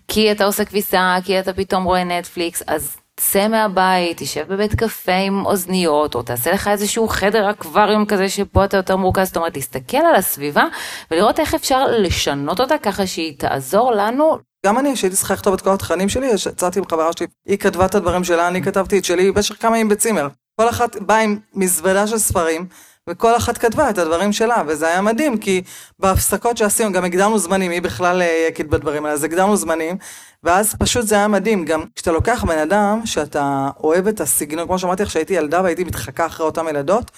כי 0.08 0.32
אתה 0.32 0.46
עושה 0.46 0.66
כביסה, 0.66 1.16
כי 1.24 1.40
אתה 1.40 1.54
פתאום 1.54 1.84
רואה 1.84 2.04
נטפליקס, 2.04 2.64
אז 2.68 3.01
צא 3.20 3.48
מהבית, 3.48 4.18
תשב 4.18 4.46
בבית 4.48 4.76
קפה 4.76 5.16
עם 5.16 5.46
אוזניות, 5.46 6.16
או 6.16 6.24
תעשה 6.24 6.52
לך 6.52 6.68
איזשהו 6.68 7.08
חדר 7.08 7.50
אקווריום 7.50 8.06
כזה 8.06 8.30
שפה 8.30 8.66
אתה 8.66 8.78
יותר 8.78 8.96
מורכז, 8.96 9.28
זאת 9.28 9.38
אומרת, 9.38 9.54
תסתכל 9.54 9.98
על 9.98 10.16
הסביבה 10.16 10.64
ולראות 11.12 11.40
איך 11.40 11.54
אפשר 11.54 11.88
לשנות 11.88 12.60
אותה 12.60 12.78
ככה 12.78 13.08
שהיא 13.08 13.38
תעזור 13.38 13.92
לנו. 13.92 14.38
גם 14.66 14.80
אני, 14.80 14.96
שהייתי 14.96 15.16
צריכה 15.16 15.34
לכתוב 15.34 15.54
את 15.54 15.62
כל 15.62 15.74
התכנים 15.74 16.10
שלי, 16.10 16.28
יצאתי 16.28 16.80
עם 16.80 16.86
חברה 16.92 17.10
שלי, 17.18 17.28
היא 17.48 17.58
כתבה 17.58 17.86
את 17.86 17.96
הדברים 17.96 18.24
שלה, 18.24 18.48
אני 18.48 18.62
כתבתי 18.62 18.98
את 18.98 19.06
שלי 19.06 19.32
במשך 19.32 19.62
כמה 19.62 19.78
ימים 19.78 19.90
בצימר. 19.90 20.28
כל 20.62 20.70
אחת 20.70 20.96
באה 20.96 21.20
עם 21.20 21.40
מזוודה 21.54 22.08
של 22.08 22.18
ספרים, 22.18 22.68
וכל 23.10 23.38
אחת 23.38 23.58
כתבה 23.58 23.90
את 23.90 23.98
הדברים 23.98 24.34
שלה, 24.34 24.64
וזה 24.68 24.88
היה 24.88 25.02
מדהים, 25.02 25.38
כי 25.38 25.62
בהפסקות 26.00 26.58
שעשינו, 26.58 26.92
גם 26.92 27.04
הגדרנו 27.04 27.40
זמנים, 27.40 27.72
היא 27.72 27.82
בכלל 27.82 28.22
אה, 28.22 28.46
יקית 28.50 28.68
בדברים 28.68 29.06
האלה, 29.06 29.14
אז 29.14 29.24
הגדרנו 29.24 29.58
זמנים, 29.58 29.98
ואז 30.44 30.76
פשוט 30.80 31.08
זה 31.08 31.16
היה 31.16 31.28
מדהים, 31.28 31.66
גם 31.66 31.84
כשאתה 31.96 32.12
לוקח 32.12 32.44
בן 32.48 32.58
אדם 32.58 33.02
שאתה 33.06 33.70
אוהב 33.84 34.08
את 34.08 34.22
הסגנון, 34.22 34.68
כמו 34.68 34.80
שאמרתי 34.80 35.04
לך 35.04 35.12
שהייתי 35.12 35.34
ילדה 35.34 35.62
והייתי 35.62 35.84
מתחקה 35.84 36.26
אחרי 36.26 36.46
אותם 36.46 36.68
ילדות, 36.68 37.12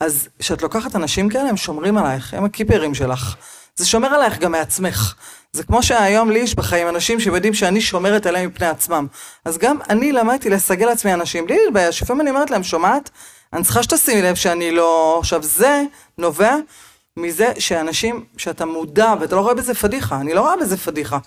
אז 0.00 0.28
כשאת 0.38 0.62
לוקחת 0.62 0.96
אנשים 0.96 1.28
כאלה, 1.28 1.48
הם 1.48 1.56
שומרים 1.56 1.98
עלייך, 1.98 2.34
הם 2.34 2.44
הקיפרים 2.44 2.94
שלך. 2.94 3.36
זה 3.76 3.86
שומר 3.86 4.08
עלייך 4.08 4.38
גם 4.38 4.52
מעצמך. 4.52 5.14
זה 5.52 5.62
כמו 5.62 5.82
שהיום 5.82 6.30
לי 6.30 6.38
יש 6.38 6.54
בחיים 6.54 6.88
אנשים 6.88 7.20
שיודעים 7.20 7.54
שאני 7.54 7.80
שומרת 7.80 8.26
עליהם 8.26 8.50
מפני 8.50 8.66
עצמם. 8.66 9.06
אז 9.44 9.58
גם 9.58 9.78
אני 9.90 10.12
למדתי 10.12 10.50
לסגל 10.50 10.86
לעצמי 10.86 11.14
אנשים, 11.14 11.46
בלי 11.46 11.58
להתבייש, 11.64 12.02
לפעמים 12.02 12.20
אני 12.20 12.30
אומרת 12.30 12.50
להם, 12.50 12.62
שומעת? 12.62 13.10
אני 13.54 13.64
צריכה 13.64 13.82
שתשימי 13.82 14.22
לב 14.22 14.34
שאני 14.34 14.70
לא... 14.70 15.16
עכשיו, 15.18 15.42
זה 15.42 15.82
נובע 16.18 16.56
מזה 17.16 17.52
שאנשים, 17.58 18.24
שאתה 18.36 18.66
מודע, 18.66 19.14
ואתה 19.20 19.36
לא 19.36 19.40
רואה 19.40 19.54
בזה 19.54 19.74
פדיחה, 19.74 20.20
אני 20.20 20.34
לא 20.34 20.40
רואה 20.40 20.56
בזה 20.56 20.76
פדיחה. 20.76 21.18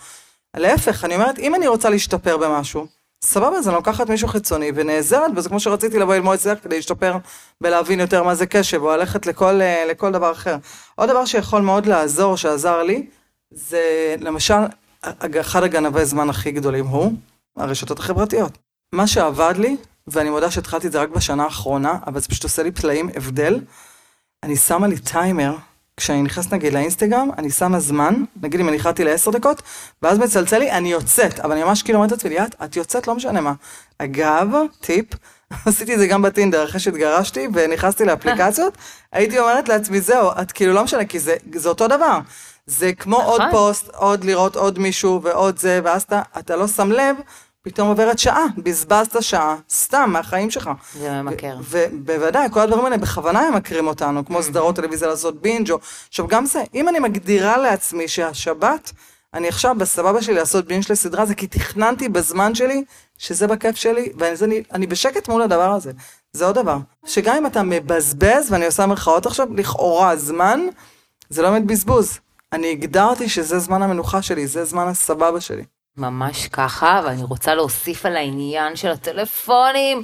להפך, 0.58 1.06
אני 1.06 1.16
אומרת, 1.16 1.40
אם 1.40 1.56
אני 1.56 1.68
רוצה 1.68 1.90
להשתפר 1.90 2.38
במשהו, 2.38 2.88
סבבה, 3.24 3.58
אז 3.58 3.68
אני 3.68 3.76
לוקחת 3.76 4.10
מישהו 4.10 4.28
חיצוני 4.28 4.72
ונעזרת 4.76 5.34
בזה, 5.34 5.50
כמו 5.50 5.60
שרציתי 5.60 6.00
לבוא 6.00 6.16
ללמוד 6.16 6.34
אצלך 6.34 6.64
כדי 6.64 6.76
להשתפר 6.76 7.18
בלהבין 7.62 8.00
יותר 8.00 8.24
מה 8.24 8.36
זה 8.36 8.46
קשב, 8.46 8.82
או 8.82 8.88
ללכת 8.90 9.26
לכל, 9.26 9.62
אה, 9.62 9.86
לכל 9.90 10.12
דבר 10.12 10.32
אחר. 10.32 10.58
עוד 10.96 11.10
דבר 11.10 11.26
שיכול 11.26 11.62
מאוד 11.62 11.86
לעזור, 11.86 12.38
שעזר 12.38 12.84
לי, 12.84 13.08
זה 13.52 14.16
למשל, 14.20 14.60
אחד 15.42 15.64
הגנבי 15.64 16.06
זמן 16.06 16.30
הכי 16.30 16.52
גדולים 16.52 16.88
הוא 16.88 17.14
הרשתות 17.58 18.00
החברתיות. 18.00 18.58
מה 18.94 19.08
שעבד 19.08 19.54
לי, 19.58 19.78
ואני 20.08 20.30
מודה 20.30 20.52
שהתחלתי 20.52 20.88
את 20.88 20.92
זה 20.92 21.02
רק 21.02 21.10
בשנה 21.10 21.44
האחרונה, 21.44 21.94
אבל 22.08 22.20
זה 22.20 22.28
פשוט 22.28 22.44
עושה 22.44 22.64
לי 22.64 22.72
פלאים, 22.72 23.10
הבדל, 23.16 23.60
אני 24.44 24.56
שמה 24.56 24.88
לי 24.88 25.00
טיימר 25.00 25.56
כשאני 25.98 26.22
נכנסת 26.22 26.54
נגיד 26.54 26.74
לאינסטגרם, 26.74 27.30
אני 27.38 27.50
שמה 27.50 27.80
זמן, 27.80 28.24
נגיד 28.42 28.60
אם 28.60 28.70
אני 28.70 28.78
החלטתי 28.78 29.04
לעשר 29.04 29.32
דקות, 29.32 29.62
ואז 30.02 30.18
מצלצל 30.18 30.58
לי, 30.58 30.72
אני 30.72 30.92
יוצאת, 30.92 31.40
אבל 31.40 31.52
אני 31.52 31.64
ממש 31.64 31.84
כאילו 31.84 31.98
אומרת 31.98 32.12
לעצמי, 32.12 32.30
ליאת, 32.30 32.56
את 32.64 32.76
יוצאת, 32.76 33.08
לא 33.08 33.16
משנה 33.16 33.42
מה. 33.42 33.54
אגב, 33.98 34.48
טיפ, 34.82 35.06
עשיתי 35.66 35.94
את 35.94 36.00
זה 36.00 36.08
גם 36.08 36.22
בטינדר, 36.22 36.64
אחרי 36.64 36.80
שהתגרשתי 36.80 37.48
ונכנסתי 37.54 38.06
לאפליקציות, 38.06 38.78
הייתי 39.12 39.40
אומרת 39.40 39.70
לעצמי, 39.70 40.02
זהו, 40.02 40.32
את 40.42 40.52
כאילו 40.52 40.74
לא 40.74 40.84
משנה, 40.84 41.06
כי 41.06 41.20
זה, 41.20 41.36
זה 41.56 41.70
אותו 41.70 41.88
דבר. 41.88 42.20
זה 42.66 42.94
כמו 42.94 43.22
עוד 43.22 43.42
נכון. 43.42 43.52
פוסט, 43.52 43.90
עוד 43.90 44.24
לראות 44.24 44.56
עוד 44.56 44.80
מישהו 44.80 45.22
ועוד 45.24 45.60
זה, 45.60 45.80
ואז 45.84 46.02
אתה, 46.02 46.22
אתה 46.40 46.56
לא 46.56 46.68
שם 46.68 46.92
לב, 46.92 47.16
פתאום 47.68 47.88
עוברת 47.88 48.20
שעה, 48.20 48.46
בזבזת 48.58 49.22
שעה, 49.22 49.56
סתם, 49.70 50.10
מהחיים 50.14 50.52
שלך. 50.52 50.70
זה 51.00 51.22
ממכר. 51.22 51.58
ובוודאי, 51.70 52.48
כל 52.52 52.60
הדברים 52.60 52.86
האלה 52.86 52.98
בכוונה 52.98 53.52
ממכרים 53.52 53.88
אותנו, 53.88 54.26
כמו 54.26 54.44
סדרות 54.44 54.76
טלוויזיה 54.76 55.08
לעשות 55.08 55.42
בינג' 55.42 55.72
או... 55.72 55.80
עכשיו, 56.10 56.28
גם 56.28 56.46
זה, 56.46 56.64
אם 56.74 56.90
אני 56.90 57.00
מגדירה 57.00 57.58
לעצמי 57.58 58.08
שהשבת, 58.08 58.92
אני 59.34 59.48
עכשיו 59.48 59.76
בסבבה 59.78 60.22
שלי 60.22 60.36
לעשות 60.36 60.66
בינג' 60.66 60.84
לסדרה, 60.90 61.26
זה 61.26 61.36
כי 61.36 61.48
תכננתי 61.48 62.10
בזמן 62.10 62.56
שלי, 62.56 62.84
שזה 63.18 63.48
בכיף 63.48 63.76
שלי, 63.76 64.12
ואני 64.18 64.64
אני 64.74 64.88
בשקט 64.88 65.30
מול 65.30 65.42
הדבר 65.42 65.72
הזה. 65.72 65.92
זה 66.34 66.46
עוד 66.46 66.56
דבר. 66.56 66.78
שגם 67.06 67.36
אם 67.36 67.46
אתה 67.46 67.64
מבזבז, 67.64 68.52
ואני 68.52 68.66
עושה 68.66 68.86
מרכאות 68.86 69.26
עכשיו, 69.26 69.48
לכאורה 69.56 70.16
זמן, 70.16 70.60
זה 71.30 71.42
לא 71.42 71.50
באמת 71.50 71.66
בזבוז. 71.66 72.20
אני 72.54 72.72
הגדרתי 72.72 73.30
שזה 73.30 73.60
זמן 73.60 73.82
המנוחה 73.82 74.22
שלי, 74.22 74.48
זה 74.48 74.66
זמן 74.66 74.88
הסבבה 74.88 75.42
שלי. 75.42 75.64
ממש 75.98 76.48
ככה, 76.48 77.02
ואני 77.06 77.24
רוצה 77.24 77.56
להוסיף 77.56 78.06
על 78.06 78.16
העניין 78.16 78.76
של 78.76 78.92
הטלפונים. 78.92 80.04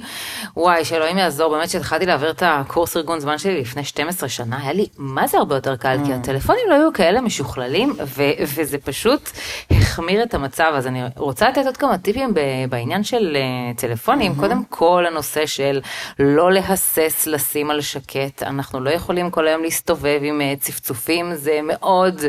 וואי, 0.56 0.84
שאלוהים 0.84 1.18
יעזור, 1.18 1.56
באמת 1.56 1.70
שהתחלתי 1.70 2.06
להעביר 2.06 2.30
את 2.30 2.42
הקורס 2.46 2.96
ארגון 2.96 3.20
זמן 3.20 3.38
שלי 3.38 3.60
לפני 3.60 3.84
12 3.84 4.28
שנה, 4.28 4.58
היה 4.62 4.72
לי 4.72 4.86
מה 4.98 5.26
זה 5.26 5.38
הרבה 5.38 5.54
יותר 5.54 5.76
קל, 5.76 5.96
כי 6.06 6.12
הטלפונים 6.12 6.62
לא 6.68 6.74
היו 6.74 6.92
כאלה 6.92 7.20
משוכללים, 7.20 7.96
ו- 8.06 8.44
וזה 8.54 8.78
פשוט 8.78 9.30
החמיר 9.70 10.22
את 10.22 10.34
המצב. 10.34 10.72
אז 10.74 10.86
אני 10.86 11.02
רוצה 11.16 11.48
לתת 11.48 11.66
עוד 11.66 11.76
כמה 11.76 11.98
טיפים 11.98 12.34
ב- 12.34 12.40
בעניין 12.68 13.04
של 13.04 13.36
uh, 13.36 13.80
טלפונים. 13.80 14.34
קודם 14.34 14.64
כל, 14.64 15.04
הנושא 15.06 15.46
של 15.46 15.80
לא 16.18 16.52
להסס 16.52 17.26
לשים 17.26 17.70
על 17.70 17.80
שקט. 17.80 18.42
אנחנו 18.42 18.80
לא 18.80 18.90
יכולים 18.90 19.30
כל 19.30 19.46
היום 19.46 19.62
להסתובב 19.62 20.20
עם 20.22 20.40
uh, 20.40 20.60
צפצופים, 20.60 21.34
זה 21.34 21.60
מאוד 21.62 22.20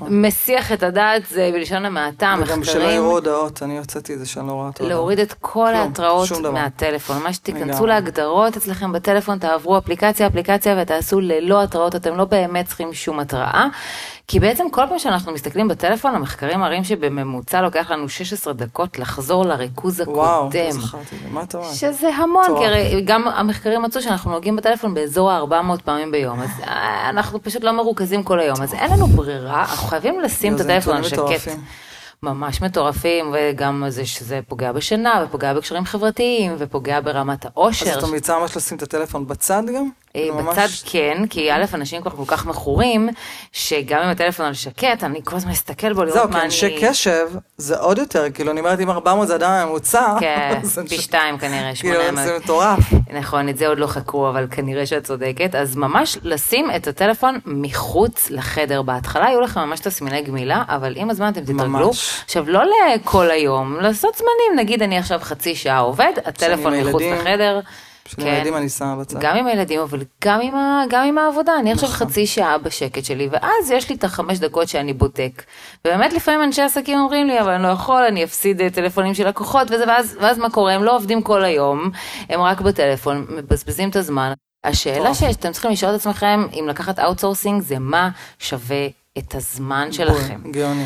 מסיח 0.00 0.72
את 0.72 0.82
הדעת, 0.82 1.26
זה 1.26 1.50
בלשון 1.52 1.84
המעטה. 1.84 2.34
וגם 2.40 2.64
שלא 2.94 3.02
יראו 3.02 3.12
הודעות, 3.12 3.62
אני 3.62 3.78
הוצאתי 3.78 4.14
את 4.14 4.18
זה 4.18 4.26
שאני 4.26 4.46
לא 4.46 4.52
רואה 4.52 4.68
את 4.68 4.80
ההודעות. 4.80 4.98
להוריד 4.98 5.18
את 5.18 5.34
כל 5.40 5.74
ההתראות. 5.74 6.28
מהטלפון. 6.52 7.18
ממש 7.18 7.38
תיכנסו 7.38 7.70
לגמרי. 7.70 7.86
להגדרות 7.86 8.56
אצלכם 8.56 8.92
בטלפון, 8.92 9.38
תעברו 9.38 9.78
אפליקציה 9.78 10.26
אפליקציה 10.26 10.76
ותעשו 10.82 11.20
ללא 11.20 11.62
התראות, 11.62 11.96
אתם 11.96 12.16
לא 12.16 12.24
באמת 12.24 12.66
צריכים 12.66 12.92
שום 12.92 13.20
התראה. 13.20 13.66
כי 14.28 14.40
בעצם 14.40 14.70
כל 14.70 14.82
פעם 14.88 14.98
שאנחנו 14.98 15.32
מסתכלים 15.32 15.68
בטלפון, 15.68 16.14
המחקרים 16.14 16.60
מראים 16.60 16.84
שבממוצע 16.84 17.60
לוקח 17.60 17.90
לנו 17.90 18.08
16 18.08 18.52
דקות 18.52 18.98
לחזור 18.98 19.44
לריכוז 19.44 20.00
וואו, 20.00 20.46
הקודם. 20.48 20.64
לא 20.64 20.70
זכרתי 20.72 21.16
מה 21.30 21.42
אתה 21.42 21.58
אומר? 21.58 21.72
שזה 21.72 22.08
המון. 22.08 22.58
כי 22.58 22.66
הרי 22.66 23.02
גם 23.04 23.28
המחקרים 23.28 23.82
מצאו 23.82 24.02
שאנחנו 24.02 24.30
נוגעים 24.30 24.56
בטלפון 24.56 24.94
באזור 24.94 25.30
ה-400 25.30 25.82
פעמים 25.84 26.10
ביום, 26.10 26.40
אז 26.40 26.50
אה, 26.66 27.10
אנחנו 27.10 27.42
פשוט 27.42 27.64
לא 27.64 27.72
מרוכזים 27.72 28.22
כל 28.22 28.40
היום, 28.40 28.62
אז 28.62 28.74
אין 28.74 28.90
לנו 28.90 29.06
ברירה, 29.06 29.60
אנחנו 29.60 29.88
חייבים 29.88 30.20
לשים 30.20 30.54
את 30.54 30.60
הטלפון 30.60 30.96
על 30.96 31.02
שקט. 31.02 31.52
ממש 32.24 32.62
מטורפים, 32.62 33.34
וגם 33.34 33.84
זה 33.88 34.06
שזה 34.06 34.40
פוגע 34.48 34.72
בשינה, 34.72 35.24
ופוגע 35.24 35.54
בקשרים 35.54 35.84
חברתיים, 35.84 36.54
ופוגע 36.58 37.00
ברמת 37.00 37.46
אז 37.46 37.52
האושר. 37.56 37.98
את 37.98 38.04
ממליצה 38.04 38.38
ממש 38.38 38.56
לשים 38.56 38.76
את 38.76 38.82
הטלפון 38.82 39.26
בצד 39.26 39.62
גם? 39.74 39.88
אה, 40.16 40.20
כאילו, 40.20 40.34
ממש- 40.34 40.58
בצד 40.58 40.90
כן, 40.90 41.22
כי 41.30 41.52
א', 41.52 41.64
אנשים 41.74 42.02
כבר 42.02 42.10
כל 42.10 42.24
כך 42.26 42.46
מכורים, 42.46 43.08
שגם 43.52 44.00
אם 44.00 44.08
הטלפון 44.08 44.46
על 44.46 44.54
שקט, 44.54 45.04
אני 45.04 45.20
כל 45.24 45.36
הזמן 45.36 45.50
אסתכל 45.50 45.92
בו 45.92 46.04
לראות 46.04 46.18
זהו, 46.18 46.28
מה 46.28 46.38
כי 46.38 46.44
אנשי 46.44 46.78
קשב 46.82 47.26
זה 47.56 47.78
עוד 47.78 47.98
יותר, 47.98 48.30
כאילו, 48.34 48.50
אני 48.50 48.60
אומרת, 48.60 48.80
אם 48.80 48.90
400 48.90 49.28
זה 49.28 49.34
אדם 49.34 49.66
ממוצע, 49.68 50.14
כן, 50.20 50.60
פי 50.88 50.98
שתיים 50.98 51.38
כנראה, 51.38 51.70
כאילו, 51.80 51.94
800. 52.00 52.24
זה 52.26 52.38
מטורף. 52.38 52.78
נכון, 53.12 53.48
את 53.48 53.58
זה 53.58 53.68
עוד 53.68 53.78
לא 53.78 53.86
חקרו, 53.86 54.28
אבל 54.28 54.46
כנראה 54.50 54.86
שאת 54.86 55.04
צודקת. 55.04 55.54
אז 55.54 55.76
ממש 55.76 56.18
לשים 56.22 56.70
את 56.76 56.86
הטלפון 56.86 57.38
מחוץ 57.46 58.30
לחדר. 58.30 58.82
בהתחלה 58.82 59.26
היו 59.26 59.40
לכם 59.40 59.60
ממש 59.60 59.80
תסמיני 59.80 60.22
גמילה, 60.22 60.62
אבל 60.68 60.92
עם 60.96 61.10
הזמן 61.10 61.28
אתם 61.28 61.40
תתרגלו. 61.40 61.90
עכשיו, 62.24 62.44
לא 62.50 62.62
לכל 62.94 63.30
היום, 63.30 63.80
לעשות 63.80 64.14
זמנים, 64.14 64.60
נגיד 64.64 64.82
אני 64.82 64.98
עכשיו 64.98 65.18
חצי 65.22 65.54
שעה 65.54 65.78
עובד, 65.78 66.12
הטלפון 66.24 66.74
מחוץ. 66.80 67.02
לחדר. 67.02 67.60
כשאני 68.04 68.28
עם 68.28 68.34
הילדים 68.34 68.56
אני 68.56 68.68
שמה 68.68 68.96
בצד. 68.96 69.20
גם 69.20 69.36
עם 69.36 69.46
הילדים, 69.46 69.80
אבל 69.80 70.02
גם 70.24 70.40
עם, 70.40 70.54
ה, 70.54 70.82
גם 70.88 71.04
עם 71.04 71.18
העבודה. 71.18 71.52
אני 71.60 71.72
עכשיו 71.72 71.88
נכון. 71.88 72.06
חצי 72.06 72.26
שעה 72.26 72.58
בשקט 72.58 73.04
שלי, 73.04 73.28
ואז 73.32 73.70
יש 73.70 73.88
לי 73.88 73.96
את 73.96 74.04
החמש 74.04 74.38
דקות 74.38 74.68
שאני 74.68 74.92
בודק. 74.92 75.42
ובאמת 75.84 76.12
לפעמים 76.12 76.42
אנשי 76.42 76.62
עסקים 76.62 76.98
אומרים 76.98 77.26
לי, 77.26 77.40
אבל 77.40 77.50
אני 77.50 77.62
לא 77.62 77.68
יכול, 77.68 78.02
אני 78.02 78.24
אפסיד 78.24 78.60
אה, 78.60 78.70
טלפונים 78.70 79.14
של 79.14 79.28
לקוחות, 79.28 79.70
וזה, 79.70 79.84
ואז, 79.88 80.18
ואז 80.20 80.38
מה 80.38 80.50
קורה? 80.50 80.72
הם 80.72 80.84
לא 80.84 80.96
עובדים 80.96 81.22
כל 81.22 81.44
היום, 81.44 81.90
הם 82.28 82.40
רק 82.40 82.60
בטלפון, 82.60 83.26
מבזבזים 83.28 83.88
את 83.88 83.96
הזמן. 83.96 84.32
השאלה 84.64 85.04
טוב. 85.04 85.14
שאתם 85.14 85.52
צריכים 85.52 85.70
לשאול 85.70 85.94
את 85.94 86.00
עצמכם, 86.00 86.46
אם 86.52 86.66
לקחת 86.68 86.98
outsourcing, 86.98 87.62
זה 87.62 87.78
מה 87.78 88.10
שווה 88.38 88.86
את 89.18 89.34
הזמן 89.34 89.92
שלכם. 89.92 90.40
גאוני. 90.50 90.84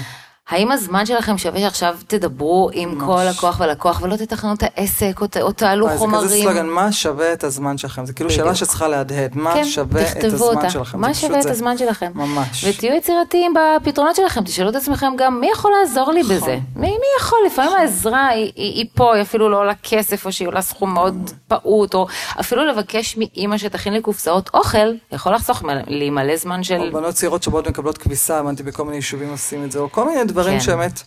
האם 0.51 0.73
הזמן 0.73 1.07
שלכם 1.07 1.39
שווה 1.39 1.61
שעכשיו 1.61 1.97
תדברו 2.07 2.71
עם 2.73 3.01
כל 3.07 3.23
לקוח 3.31 3.61
ולקוח 3.61 4.01
ולא 4.03 4.17
תתכנו 4.17 4.55
את 4.55 4.63
העסק 4.63 5.21
או, 5.21 5.27
ת- 5.27 5.37
או 5.37 5.53
תעלו 5.53 5.85
וואי, 5.85 5.95
זה 5.95 5.99
חומרים? 6.01 6.25
כזה 6.25 6.39
סלוגן, 6.43 6.67
מה 6.67 6.93
שווה 6.93 7.33
את 7.33 7.45
הזמן 7.45 7.79
שלכם? 7.79 8.07
זה 8.07 8.13
כאילו 8.13 8.31
שאלה 8.31 8.43
בדיוק. 8.45 8.57
שצריכה 8.57 8.89
להדהד, 8.89 9.31
מה 9.37 9.55
כן, 9.55 9.65
שווה 9.65 10.03
את 10.13 10.25
הזמן 10.25 10.47
אותה. 10.57 10.71
שלכם? 10.71 11.01
מה 11.01 11.15
שווה 11.15 11.39
את 11.39 11.43
זה. 11.43 11.51
הזמן 11.51 11.79
שלכם? 11.79 12.11
ממש. 12.15 12.65
ותהיו 12.65 12.95
יצירתיים 12.95 13.55
בפתרונות 13.81 14.17
שלכם, 14.17 14.45
תשאלו 14.45 14.71
את 14.71 14.77
עצמכם 14.77 15.13
גם 15.19 15.41
מי 15.41 15.51
יכול 15.51 15.73
לעזור 15.81 16.13
לי 16.13 16.23
בזה? 16.23 16.59
מי, 16.77 16.87
מי 16.87 17.07
יכול? 17.21 17.39
לפעמים 17.47 17.73
העזרה 17.79 18.27
היא, 18.27 18.45
היא, 18.57 18.75
היא 18.75 18.87
פה, 18.95 19.15
היא 19.15 19.23
אפילו 19.23 19.49
לא 19.49 19.61
עולה 19.61 19.75
כסף, 19.83 20.27
או 20.27 20.33
שהיא 20.33 20.49
עולה 20.49 20.63
סכום 20.63 20.95
מאוד 20.95 21.15
פעוט, 21.49 21.95
או 21.95 22.07
אפילו 22.41 22.67
לבקש 22.67 23.17
מאימא 23.19 23.59
שתכין 23.59 23.93
לי 23.93 24.01
קופסאות 24.01 24.51
אוכל, 24.55 24.79
יכול 25.13 25.35
לחסוך 25.35 25.63
לי 25.87 26.11
מלא 26.11 26.37
זמן 26.37 26.63
של... 26.63 26.81
או 26.81 26.93
בנות 26.93 27.15
צעירות 27.15 27.43
שבאות 27.43 27.69
מקבלות 27.69 27.99
כביסה, 27.99 28.39
הבנתי 28.39 28.63
בכל 28.63 28.85
מיני 28.85 28.97
יישובים 28.97 29.31
עושים 29.31 29.65
את 29.65 29.73
זה, 29.73 29.79
או 29.79 29.93
כל 29.93 30.05
מיני 30.09 30.25
דברים 30.25 30.38
כן. 30.45 30.61
שבאמת 30.61 31.03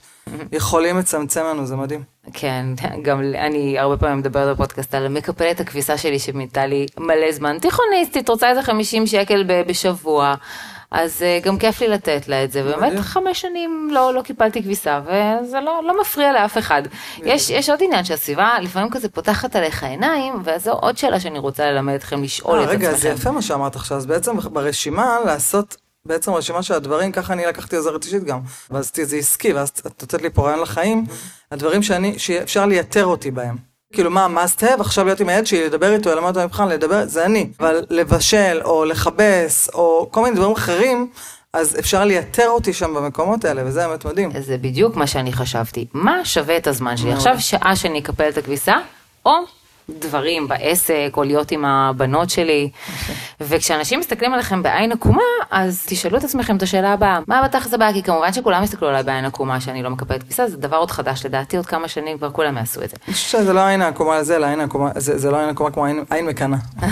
יכולים 0.52 0.98
לצמצם 0.98 1.44
לנו, 1.44 1.66
זה 1.66 1.76
מדהים. 1.76 2.04
כן, 2.34 2.66
גם 3.02 3.22
אני 3.22 3.80
הרבה 3.80 3.98
פעמים 3.98 4.18
מדברת 4.18 4.56
בפודקאסט 4.56 4.96
על 4.96 5.08
מקפלת 5.08 5.60
הכביסה 5.60 5.98
שלי 5.98 6.20
שמינתה 6.20 6.66
לי 6.66 6.86
מלא 6.98 7.32
זמן. 7.32 7.58
תיכוניסטית, 7.60 8.30
רוצה 8.30 8.50
איזה 8.50 8.62
50 8.62 9.08
שקל 9.08 9.44
בשבוע, 9.68 10.36
אז 10.92 11.22
אה, 11.22 11.40
גם 11.44 11.58
כיף 11.58 11.82
לי 11.82 11.88
לתת 11.88 12.28
לה 12.28 12.44
את 12.44 12.52
זה. 12.52 12.64
באמת. 12.64 13.00
חמש 13.00 13.42
שנים 13.42 13.90
לא, 13.92 14.14
לא 14.14 14.22
קיבלתי 14.22 14.64
כביסה, 14.64 15.02
וזה 15.06 15.60
לא, 15.60 15.82
לא 15.88 16.02
מפריע 16.02 16.34
לאף 16.34 16.58
אחד. 16.58 16.82
יש, 17.18 17.50
יש 17.50 17.70
עוד 17.70 17.80
עניין 17.84 18.06
שהסביבה 18.06 18.50
לפעמים 18.62 18.90
כזה 18.92 19.10
פותחת 19.10 19.56
עליך 19.56 19.84
עיניים, 19.84 20.34
וזו 20.44 20.72
עוד 20.72 20.98
שאלה 20.98 21.20
שאני 21.20 21.40
רוצה 21.40 21.72
ללמד 21.72 21.94
אתכם 21.94 22.24
לשאול 22.24 22.60
אה, 22.60 22.64
את 22.64 22.70
רגע, 22.70 22.90
עצמכם. 22.90 23.02
זה 23.02 23.10
יפה 23.10 23.32
מה 23.32 23.42
שאמרת 23.42 23.76
עכשיו, 23.76 23.98
אז 23.98 24.06
בעצם 24.06 24.38
ברשימה 24.38 25.18
לעשות, 25.26 25.78
בעצם 26.06 26.34
רשימה 26.34 26.64
של 26.64 26.74
הדברים, 26.74 27.12
ככה 27.12 27.34
אני 27.34 27.46
לקחתי 27.46 27.76
עוזרת 27.76 28.06
אישית 28.06 28.24
גם, 28.24 28.40
ואז 28.72 28.86
עשיתי 28.86 29.04
את 29.04 29.10
זה 29.10 29.16
עסקי, 29.18 29.54
ואז 29.54 29.70
את 29.70 30.02
נותנת 30.02 30.22
לי 30.22 30.30
פה 30.30 30.46
רעיון 30.46 30.60
לחיים, 30.60 31.06
הדברים 31.52 31.84
שאני, 31.84 32.20
שאפשר 32.20 32.66
לייתר 32.66 33.06
אותי 33.06 33.32
בהם. 33.32 33.56
כאילו 33.94 34.12
מה 34.12 34.28
must 34.28 34.62
have, 34.62 34.80
עכשיו 34.82 35.06
להיות 35.06 35.20
עם 35.20 35.30
הילד 35.30 35.48
שלי, 35.48 35.66
לדבר 35.66 35.94
איתו, 35.94 36.10
ללמד 36.10 36.28
אותו 36.28 36.48
מבחן, 36.48 36.68
לדבר, 36.68 37.06
זה 37.06 37.26
אני. 37.26 37.50
אבל 37.60 37.86
לבשל, 37.90 38.62
או 38.66 38.86
לכבס, 38.86 39.70
או 39.74 40.10
כל 40.12 40.24
מיני 40.24 40.36
דברים 40.36 40.52
אחרים, 40.52 41.10
אז 41.54 41.80
אפשר 41.80 42.06
לייתר 42.06 42.50
אותי 42.50 42.74
שם 42.74 42.94
במקומות 42.94 43.46
האלה, 43.46 43.62
וזה 43.66 43.88
באמת 43.88 44.06
מדהים. 44.06 44.32
זה 44.40 44.58
בדיוק 44.58 44.96
מה 44.96 45.08
שאני 45.08 45.34
חשבתי. 45.34 45.88
מה 45.94 46.26
שווה 46.26 46.58
את 46.58 46.68
הזמן 46.68 46.98
שלי? 46.98 47.14
עכשיו 47.14 47.36
שעה 47.40 47.76
שאני 47.76 48.00
אקפל 48.00 48.30
את 48.30 48.38
הכביסה, 48.38 48.76
או 49.26 49.32
דברים 50.00 50.48
בעסק, 50.48 51.14
או 51.18 51.24
להיות 51.24 51.52
עם 51.52 51.66
הבנות 51.66 52.30
שלי. 52.30 52.70
וכשאנשים 53.42 54.00
מסתכלים 54.00 54.34
עליכם 54.34 54.64
בעין 54.64 54.92
עקומה, 54.92 55.22
אז 55.52 55.84
תשאלו 55.86 56.18
את 56.18 56.24
עצמכם 56.24 56.58
את 56.58 56.64
השאלה 56.64 56.94
הבאה, 56.94 57.20
מה 57.28 57.42
בתכלס 57.44 57.74
הבאה? 57.74 57.94
כי 57.94 58.04
כמובן 58.04 58.34
שכולם 58.34 58.64
יסתכלו 58.64 58.88
עליי 58.88 59.04
בעין 59.04 59.26
עקומה 59.26 59.62
שאני 59.62 59.84
לא 59.84 59.90
מקפלת 59.90 60.24
כביסה, 60.24 60.48
זה 60.48 60.58
דבר 60.58 60.78
עוד 60.78 60.92
חדש, 60.92 61.26
לדעתי 61.26 61.58
עוד 61.58 61.66
כמה 61.66 61.88
שנים 61.88 62.18
כבר 62.18 62.32
כולם 62.32 62.58
יעשו 62.58 62.84
את 62.84 62.90
זה. 62.90 62.96
אני 63.08 63.14
חושב 63.14 63.28
שזה 63.28 63.54
לא 63.54 63.60
העין 63.60 63.82
העקומה 63.82 64.20
לזה, 64.20 64.36
אלא 64.36 64.48
זה, 64.96 65.32
לא 65.32 65.36
העין 65.36 65.48
העקומה 65.48 65.72
כמו 65.72 65.86
עין, 65.86 66.04
עין 66.10 66.26
מקנה. 66.26 66.58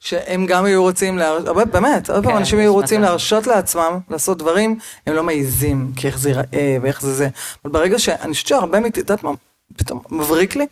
שהם 0.00 0.46
גם 0.46 0.64
היו 0.64 0.82
רוצים, 0.82 1.18
להר... 1.18 1.38
הרבה, 1.46 1.64
באמת, 1.64 2.10
הרבה 2.10 2.22
פעם 2.22 2.32
כן, 2.32 2.38
אנשים 2.38 2.58
היו 2.58 2.72
רוצים. 2.72 3.00
להרשות 3.02 3.46
לעצמם 3.46 3.98
לעשות 4.10 4.38
דברים, 4.38 4.78
הם 5.06 5.14
לא 5.14 5.22
מעיזים, 5.22 5.92
כי 5.96 6.06
איך 6.06 6.18
זה 6.18 6.28
ייראה 6.28 6.76
ואיך 6.82 7.00
זה 7.00 7.14
זה. 7.14 7.28
אבל 7.64 7.72
ברגע 7.72 7.98
שאני 7.98 8.32
חושבת 8.32 8.46
שהרבה, 8.46 8.78
את 8.86 8.96
יודעת 8.96 9.22
מה, 9.22 9.30
פתאום 9.76 10.00
מבריק 10.10 10.56
לי, 10.56 10.66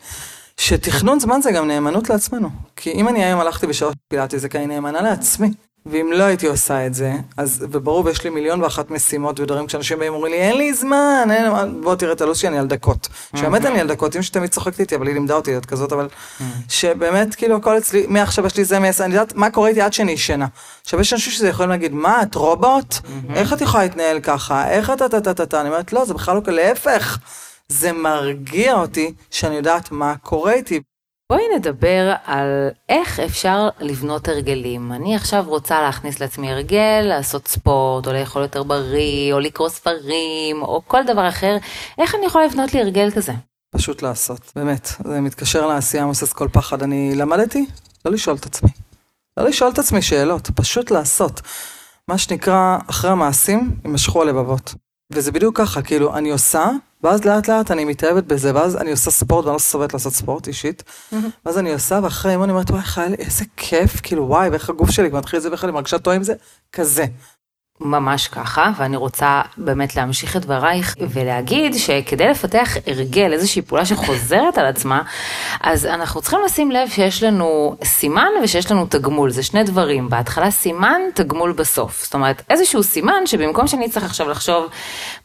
שתכנון 0.62 1.20
זמן 1.20 1.42
זה 1.42 1.52
גם 1.52 1.68
נאמנות 1.68 2.10
לעצמנו. 2.10 2.50
כי 2.76 2.92
אם 2.92 3.08
אני 3.08 3.24
היום 3.24 3.40
הלכתי 3.40 3.66
בשעות 3.66 3.94
פילאטיס, 4.08 4.42
זה 4.42 4.48
כי 4.48 4.58
אני 4.58 4.66
נאמנה 4.66 5.02
לעצמי. 5.02 5.50
ואם 5.86 6.10
לא 6.12 6.24
הייתי 6.24 6.46
עושה 6.46 6.86
את 6.86 6.94
זה, 6.94 7.12
אז, 7.36 7.66
וברור, 7.70 8.04
ויש 8.04 8.24
לי 8.24 8.30
מיליון 8.30 8.62
ואחת 8.62 8.90
משימות 8.90 9.40
ודברים, 9.40 9.66
כשאנשים 9.66 9.98
באים 9.98 10.14
אומרים 10.14 10.32
לי, 10.32 10.38
אין 10.38 10.56
לי 10.56 10.74
זמן, 10.74 11.28
אין, 11.30 11.46
בוא 11.82 11.94
תראה 11.94 12.12
את 12.12 12.20
הלו"ז 12.20 12.38
שלי, 12.38 12.48
אני 12.48 12.58
על 12.58 12.66
דקות. 12.66 13.08
שבאמת 13.36 13.64
אני 13.64 13.80
על 13.80 13.88
דקות, 13.88 14.16
אמא 14.16 14.22
שתמיד 14.22 14.50
צוחקת 14.50 14.80
איתי, 14.80 14.94
אבל 14.96 15.06
היא 15.06 15.14
לימדה 15.14 15.34
אותי 15.34 15.50
להיות 15.50 15.66
כזאת, 15.66 15.92
אבל 15.92 16.08
שבאמת, 16.68 17.34
כאילו, 17.34 17.56
הכל 17.56 17.78
אצלי, 17.78 18.06
מעכשיו 18.08 18.46
יש 18.46 18.56
לי 18.56 18.64
זה, 18.64 18.78
מעשר, 18.78 19.04
אני 19.04 19.14
יודעת 19.14 19.36
מה 19.36 19.50
קורה 19.50 19.68
איתי 19.68 19.80
עד 19.80 19.92
שאני 19.92 20.12
ישנה. 20.12 20.46
עכשיו, 20.82 21.00
יש 21.00 21.12
אנשים 21.12 21.32
שזה 21.32 21.48
יכולים 21.48 21.70
להגיד, 21.70 21.92
מה, 21.92 22.22
את 22.22 22.34
רובוט? 22.34 22.94
איך 23.34 23.52
את 23.52 23.60
יכולה 23.60 23.82
להתנהל 23.82 24.20
ככה? 24.20 24.70
איך 24.70 24.90
אתה, 24.90 25.06
אתה, 25.06 25.18
אתה, 25.18 25.30
אתה, 25.30 25.42
אתה? 25.42 25.60
אני 25.60 25.68
אומרת, 25.68 25.92
לא, 25.92 26.04
זה 26.04 26.14
בכלל 26.14 26.40
לא, 26.46 26.52
להפך. 26.52 27.18
זה 27.72 27.92
מרגיע 27.92 28.74
אותי 28.74 29.14
שאני 29.30 29.54
יודעת 29.54 29.90
מה 29.90 30.16
קורה 30.16 30.52
איתי. 30.52 30.80
בואי 31.32 31.42
נדבר 31.56 32.14
על 32.24 32.68
איך 32.88 33.20
אפשר 33.20 33.68
לבנות 33.80 34.28
הרגלים. 34.28 34.92
אני 34.92 35.16
עכשיו 35.16 35.44
רוצה 35.46 35.82
להכניס 35.82 36.20
לעצמי 36.20 36.52
הרגל, 36.52 37.04
לעשות 37.08 37.48
ספורט, 37.48 38.06
או 38.06 38.12
לאכול 38.12 38.42
יותר 38.42 38.62
בריא, 38.62 39.32
או 39.32 39.40
לקרוא 39.40 39.68
ספרים, 39.68 40.62
או 40.62 40.82
כל 40.86 41.02
דבר 41.06 41.28
אחר. 41.28 41.56
איך 41.98 42.14
אני 42.14 42.26
יכולה 42.26 42.46
לבנות 42.46 42.74
לי 42.74 42.80
הרגל 42.80 43.10
כזה? 43.10 43.32
פשוט 43.74 44.02
לעשות, 44.02 44.52
באמת. 44.56 44.88
זה 45.04 45.20
מתקשר 45.20 45.66
לעשייה 45.66 46.04
מבוסס 46.04 46.32
כל 46.32 46.48
פחד. 46.52 46.82
אני 46.82 47.14
למדתי 47.14 47.66
לא 48.04 48.12
לשאול 48.12 48.36
את 48.36 48.46
עצמי. 48.46 48.70
לא 49.36 49.44
לשאול 49.44 49.70
את 49.70 49.78
עצמי 49.78 50.02
שאלות, 50.02 50.50
פשוט 50.54 50.90
לעשות. 50.90 51.40
מה 52.08 52.18
שנקרא, 52.18 52.78
אחרי 52.90 53.10
המעשים, 53.10 53.76
יימשכו 53.84 54.22
הלבבות. 54.22 54.74
וזה 55.14 55.32
בדיוק 55.32 55.58
ככה, 55.58 55.82
כאילו, 55.82 56.16
אני 56.16 56.30
עושה, 56.30 56.70
ואז 57.02 57.24
לאט 57.24 57.48
לאט 57.48 57.70
אני 57.70 57.84
מתאהבת 57.84 58.24
בזה, 58.24 58.54
ואז 58.54 58.76
אני 58.76 58.90
עושה 58.90 59.10
ספורט, 59.10 59.44
ואני 59.44 59.54
לא 59.54 59.58
סובלת 59.58 59.92
לעשות 59.92 60.12
ספורט 60.12 60.48
אישית. 60.48 60.82
ואז 61.46 61.58
אני 61.58 61.72
עושה, 61.72 62.00
ואחרי 62.02 62.32
אימון 62.32 62.44
אני 62.44 62.52
אומרת, 62.52 62.70
וואי, 62.70 62.82
חייל, 62.82 63.14
איזה 63.18 63.44
כיף, 63.56 64.00
כאילו, 64.02 64.28
וואי, 64.28 64.48
ואיך 64.48 64.70
הגוף 64.70 64.90
שלי 64.90 65.08
מתחיל 65.08 65.36
את 65.36 65.42
זה, 65.42 65.50
ואיך 65.50 65.64
אני 65.64 65.72
מרגישה 65.72 65.98
טועה 65.98 66.16
עם 66.16 66.22
זה, 66.22 66.34
כזה. 66.72 67.04
ממש 67.84 68.28
ככה, 68.28 68.70
ואני 68.76 68.96
רוצה 68.96 69.42
באמת 69.56 69.96
להמשיך 69.96 70.36
את 70.36 70.42
דברייך 70.42 70.94
ולהגיד 71.00 71.74
שכדי 71.74 72.28
לפתח 72.28 72.76
הרגל, 72.86 73.32
איזושהי 73.32 73.62
פעולה 73.62 73.86
שחוזרת 73.86 74.58
על 74.58 74.66
עצמה, 74.66 75.02
אז 75.60 75.86
אנחנו 75.86 76.20
צריכים 76.20 76.38
לשים 76.44 76.70
לב 76.70 76.88
שיש 76.88 77.22
לנו 77.22 77.76
סימן 77.84 78.28
ושיש 78.42 78.70
לנו 78.70 78.86
תגמול, 78.86 79.30
זה 79.30 79.42
שני 79.42 79.64
דברים, 79.64 80.08
בהתחלה 80.08 80.50
סימן, 80.50 81.00
תגמול 81.14 81.52
בסוף. 81.52 82.04
זאת 82.04 82.14
אומרת, 82.14 82.42
איזשהו 82.50 82.82
סימן 82.82 83.26
שבמקום 83.26 83.66
שאני 83.66 83.88
צריך 83.88 84.04
עכשיו 84.04 84.28
לחשוב 84.28 84.66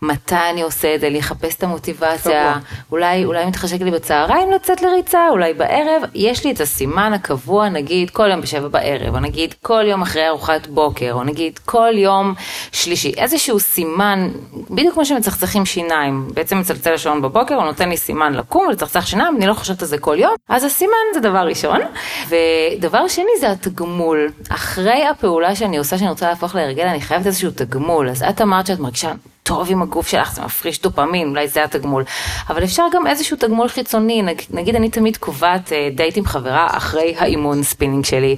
מתי 0.02 0.36
אני 0.52 0.62
עושה 0.62 0.96
את 0.96 1.00
זה, 1.00 1.10
לחפש 1.10 1.56
את 1.56 1.64
המוטיבציה, 1.64 2.56
אולי, 2.92 3.26
אולי 3.26 3.46
מתחשק 3.46 3.82
לי 3.82 3.92
בצהריים 3.92 4.52
לצאת 4.52 4.82
לריצה, 4.82 5.30
אולי 5.30 5.54
בערב, 5.54 6.02
יש 6.14 6.46
לי 6.46 6.52
את 6.52 6.62
הסימן 6.62 7.14
הקבוע, 7.14 7.70
נגיד 7.70 8.10
כל 8.10 8.30
יום 8.30 8.42
בשבע 8.42 8.68
בערב, 8.68 9.16
או 9.16 9.20
נגיד 9.20 9.54
כל 9.62 9.84
יום 9.88 10.02
אחרי 10.02 10.28
ארוחת 10.28 10.68
בוקר, 10.68 11.14
או 11.14 11.24
נגיד 11.24 11.60
כל 11.66 11.92
יום 11.94 12.34
שלישי, 12.72 13.14
איזשהו 13.18 13.60
סימן, 13.60 14.30
בדיוק 14.70 14.94
כמו 14.94 15.06
שמצחצחים 15.06 15.66
שיניים, 15.66 16.28
בעצם 16.34 16.60
מצלצל 16.60 16.94
השעון 16.94 17.22
בבוקר, 17.22 17.56
הוא 17.56 17.64
נותן 17.64 17.90
לי 17.90 17.98
סימן 17.98 18.34
לקום 18.34 18.68
ולצחצח 18.68 19.06
שיניים, 19.06 19.38
אני 19.38 19.48
לא 19.48 19.54
חושבת 19.54 19.82
על 19.82 19.88
זה 19.88 19.98
כל 19.98 20.16
יום, 20.20 20.34
אז 20.50 20.64
הסימן 20.64 20.94
זה 21.14 21.20
דבר 21.20 21.48
ראשון. 21.48 21.80
ודבר 22.28 23.08
שני 23.08 23.32
זה 23.40 23.52
התגמול. 23.52 24.30
אחרי 24.50 25.08
הפעולה 25.08 25.56
שאני 25.56 25.78
עושה, 25.78 25.98
שאני 25.98 26.10
רוצה 26.10 26.30
להפוך 26.30 26.56
להרגל, 26.56 26.84
אני 26.84 27.02
חייבת 27.02 27.26
איזשהו 27.26 27.52
תגמול. 27.52 28.10
אז 28.10 28.24
את 28.30 28.42
אמרת 28.42 28.68
שאת 28.68 28.80
מרגישה 28.80 29.12
טוב 29.48 29.68
עם 29.72 29.82
הגוף 29.82 30.08
שלך, 30.08 30.34
זה 30.34 30.42
מפריש 30.42 30.82
דופמין, 30.82 31.30
אולי 31.30 31.48
זה 31.48 31.64
התגמול. 31.64 32.04
אבל 32.50 32.64
אפשר 32.64 32.84
גם 32.94 33.08
איזשהו 33.08 33.38
תגמול 33.38 33.68
חיצוני, 33.68 34.22
נגיד, 34.50 34.76
אני 34.76 34.90
תמיד 34.90 35.18
קובעת 35.18 35.74
אה, 35.74 35.90
דייט 35.96 36.18
עם 36.18 36.26
חברה 36.26 36.68
אחרי 36.72 37.16
האימון 37.18 37.64
ספינינג 37.64 38.06
שלי. 38.06 38.36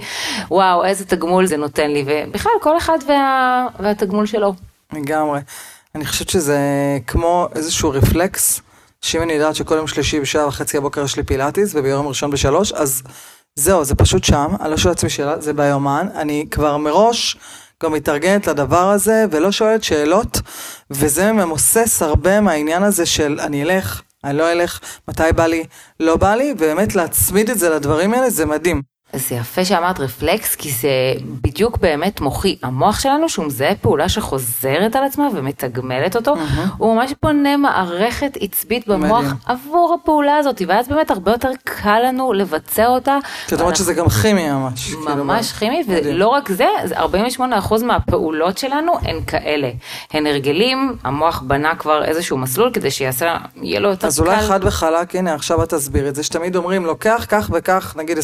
וואו, 0.52 0.86
איזה 0.86 1.06
תגמול 1.06 1.46
זה 1.46 1.58
נותן 1.58 1.92
לי, 1.92 2.04
ובכלל 2.08 2.52
כל 2.62 2.78
אחד 2.78 2.98
וה, 3.08 3.68
והתגמול 3.80 4.26
שלו. 4.26 4.54
לגמרי. 4.94 5.40
אני 5.96 6.06
חושבת 6.06 6.30
שזה 6.30 6.60
כמו 7.08 7.48
איזשהו 7.56 7.90
רפלקס, 7.90 8.62
שאם 9.02 9.22
אני 9.22 9.34
יודעת 9.34 9.56
שכל 9.56 9.76
יום 9.76 9.88
שלישי 9.88 10.20
בשעה 10.20 10.48
וחצי 10.48 10.78
הבוקר 10.78 11.04
יש 11.04 11.18
לי 11.18 11.24
פילאטיס, 11.24 11.72
וביום 11.76 12.08
ראשון 12.08 12.32
בשלוש, 12.32 12.72
אז 12.72 13.04
זהו, 13.56 13.84
זה 13.84 13.96
פשוט 13.96 14.24
שם, 14.24 14.48
אני 14.62 14.72
לא 14.72 14.78
שואל 14.78 14.92
לעצמי 14.92 15.10
שאלה, 15.10 15.40
זה 15.40 15.54
ביומן, 15.54 16.08
אני 16.16 16.46
כבר 16.52 16.78
מראש... 16.78 17.38
גם 17.84 17.94
מתארגנת 17.94 18.48
לדבר 18.48 18.90
הזה 18.90 19.26
ולא 19.32 19.52
שואלת 19.52 19.84
שאלות, 19.84 20.42
וזה 20.92 21.32
ממוסס 21.32 22.02
הרבה 22.02 22.42
מהעניין 22.42 22.84
הזה 22.84 23.06
של 23.06 23.40
אני 23.40 23.64
אלך, 23.64 24.02
אני 24.24 24.38
לא 24.38 24.52
אלך, 24.52 24.80
מתי 25.08 25.24
בא 25.36 25.46
לי, 25.46 25.64
לא 26.00 26.18
בא 26.18 26.36
לי, 26.36 26.52
ובאמת 26.52 26.96
להצמיד 26.96 27.50
את 27.50 27.60
זה 27.60 27.70
לדברים 27.70 28.14
האלה 28.14 28.30
זה 28.30 28.46
מדהים. 28.46 28.82
זה 29.14 29.36
יפה 29.36 29.66
שאמרת 29.66 30.00
רפלקס, 30.00 30.56
כי 30.56 30.72
זה 30.72 30.90
בדיוק 31.42 31.78
באמת 31.78 32.22
מוחי. 32.22 32.58
המוח 32.64 33.00
שלנו, 33.00 33.30
שהוא 33.30 33.46
מזהה 33.46 33.76
פעולה 33.76 34.10
שחוזרת 34.10 34.96
על 34.96 35.04
עצמה 35.04 35.28
ומתגמלת 35.36 36.16
אותו, 36.16 36.36
mm-hmm. 36.36 36.70
הוא 36.78 36.96
ממש 36.96 37.14
בונה 37.24 37.58
מערכת 37.58 38.38
עצבית 38.42 38.88
במוח 38.88 39.20
מדהים. 39.20 39.36
עבור 39.46 39.98
הפעולה 40.02 40.38
הזאת, 40.38 40.62
ואז 40.68 40.88
באמת 40.88 41.12
הרבה 41.12 41.32
יותר 41.32 41.50
קל 41.64 42.00
לנו 42.08 42.34
לבצע 42.34 42.88
אותה. 42.88 43.18
זאת 43.48 43.62
אומרת 43.62 43.76
שזה 43.76 43.94
גם 43.94 44.10
כימי 44.10 44.50
ממש. 44.52 44.94
כאילו, 44.94 45.02
ממש 45.24 45.52
כאילו 45.52 45.74
כימי, 45.74 45.98
מדהים. 45.98 46.16
ולא 46.16 46.28
רק 46.28 46.52
זה, 46.52 46.68
48% 47.40 47.84
מהפעולות 47.84 48.58
שלנו 48.58 48.92
הן 49.02 49.24
כאלה. 49.28 49.70
הן 50.14 50.28
הרגלים, 50.28 50.96
המוח 51.04 51.44
בנה 51.48 51.76
כבר 51.76 52.04
איזשהו 52.06 52.38
מסלול 52.38 52.72
כדי 52.74 52.92
שיעשה, 52.92 53.38
יהיה 53.62 53.80
לו 53.80 53.90
יותר 53.90 54.08
אז 54.08 54.20
קל. 54.20 54.24
אז 54.24 54.30
אולי 54.30 54.48
חד 54.48 54.60
וחלק, 54.64 55.16
הנה 55.16 55.34
עכשיו 55.34 55.64
את 55.64 55.70
תסביר 55.70 56.10
את 56.10 56.16
זה, 56.16 56.24
שתמיד 56.24 56.56
אומרים, 56.56 56.86
לוקח 56.86 57.26
כך 57.30 57.50
וכך, 57.54 57.96
נגיד 57.98 58.18
20-21 58.18 58.22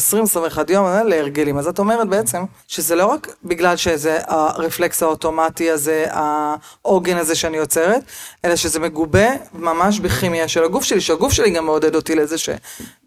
יום 0.68 0.75
להרגלים. 0.82 1.58
אז 1.58 1.68
את 1.68 1.78
אומרת 1.78 2.08
בעצם 2.08 2.44
שזה 2.68 2.94
לא 2.94 3.06
רק 3.06 3.34
בגלל 3.44 3.76
שזה 3.76 4.18
הרפלקס 4.26 5.02
האוטומטי 5.02 5.70
הזה, 5.70 6.04
העוגן 6.10 7.16
הזה 7.16 7.34
שאני 7.34 7.56
יוצרת, 7.56 8.02
אלא 8.44 8.56
שזה 8.56 8.80
מגובה 8.80 9.26
ממש 9.54 10.00
בכימיה 10.00 10.48
של 10.48 10.64
הגוף 10.64 10.84
שלי, 10.84 11.00
שהגוף 11.00 11.32
שלי 11.32 11.50
גם 11.50 11.64
מעודד 11.64 11.94
אותי 11.94 12.14
לזה 12.14 12.38
ש... 12.38 12.48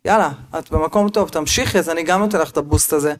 יאללה, 0.06 0.30
את 0.60 0.72
במקום 0.72 1.10
טוב, 1.10 1.30
תמשיכי, 1.30 1.80
אז 1.80 1.90
אני 1.90 2.04
גם 2.04 2.20
נותן 2.20 2.40
לך 2.40 2.52
את 2.52 2.58
הבוסט 2.58 2.94
הזה. 2.94 3.14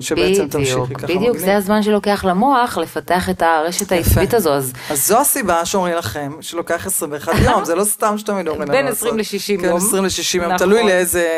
שבעצם 0.00 0.48
תמשיכי 0.48 0.94
ככה 0.94 1.06
בדיוק, 1.06 1.36
זה 1.36 1.56
הזמן 1.56 1.82
שלוקח 1.82 2.24
למוח 2.24 2.78
לפתח 2.78 3.30
את 3.30 3.42
הרשת 3.42 3.92
העצבית 3.92 4.34
הזו. 4.34 4.52
אז... 4.54 4.72
אז 4.90 5.06
זו 5.06 5.20
הסיבה 5.20 5.64
שאומרים 5.64 5.96
לכם 5.96 6.32
שלוקח 6.40 6.86
21 6.86 7.34
יום, 7.44 7.64
זה 7.64 7.74
לא 7.74 7.84
סתם 7.84 8.18
שתמיד 8.18 8.48
אומרים 8.48 8.68
לנו. 8.68 8.72
בין 8.72 8.86
20 8.86 9.18
ל-60 9.18 9.24
כן, 9.46 9.52
יום. 9.64 9.80
כן, 9.80 9.86
20 9.86 10.04
ל-60 10.04 10.42
יום, 10.42 10.56
תלוי 10.58 10.84
לאיזה 10.84 11.28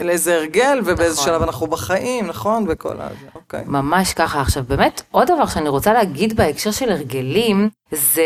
לאיזה 0.00 0.34
הרגל 0.34 0.80
ובאיזה 0.84 1.14
נכון. 1.14 1.24
שלב 1.24 1.42
אנחנו 1.42 1.66
בחיים, 1.66 2.26
נכון? 2.26 2.64
וכל 2.68 3.00
הזה, 3.00 3.26
אוקיי. 3.34 3.62
ממש 3.66 4.14
ככה. 4.14 4.40
עכשיו, 4.40 4.62
באמת, 4.68 5.02
עוד 5.10 5.28
דבר 5.30 5.46
שאני 5.46 5.68
רוצה 5.68 5.92
להגיד 5.92 6.36
בהקשר 6.36 6.70
של 6.70 6.90
הרגלים, 6.92 7.68
זה 7.92 8.22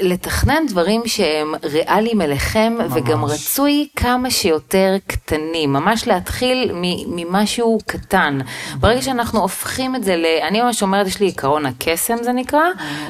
לתכנן 0.00 0.66
דברים 0.68 1.02
שהם 1.06 1.54
ריאליים 1.64 2.20
אליכם, 2.20 2.76
ממש. 2.78 2.92
וגם 2.94 3.24
רצוי 3.24 3.88
כמה 3.96 4.30
שיותר 4.30 4.96
קטנים. 5.06 5.72
ממש 5.72 6.06
להתחיל 6.06 6.70
ממשהו 7.06 7.78
קטן. 7.86 8.38
ברגע 8.80 9.02
שאנחנו 9.02 9.40
הופכים 9.40 9.96
את 9.96 10.04
זה 10.04 10.16
ל... 10.16 10.26
אני 10.48 10.62
ממש 10.62 10.82
אומרת, 10.82 11.06
יש 11.06 11.20
לי 11.20 11.26
עיקרון 11.26 11.66
הקסם 11.66 12.16
זה 12.22 12.32
נקרא, 12.32 12.62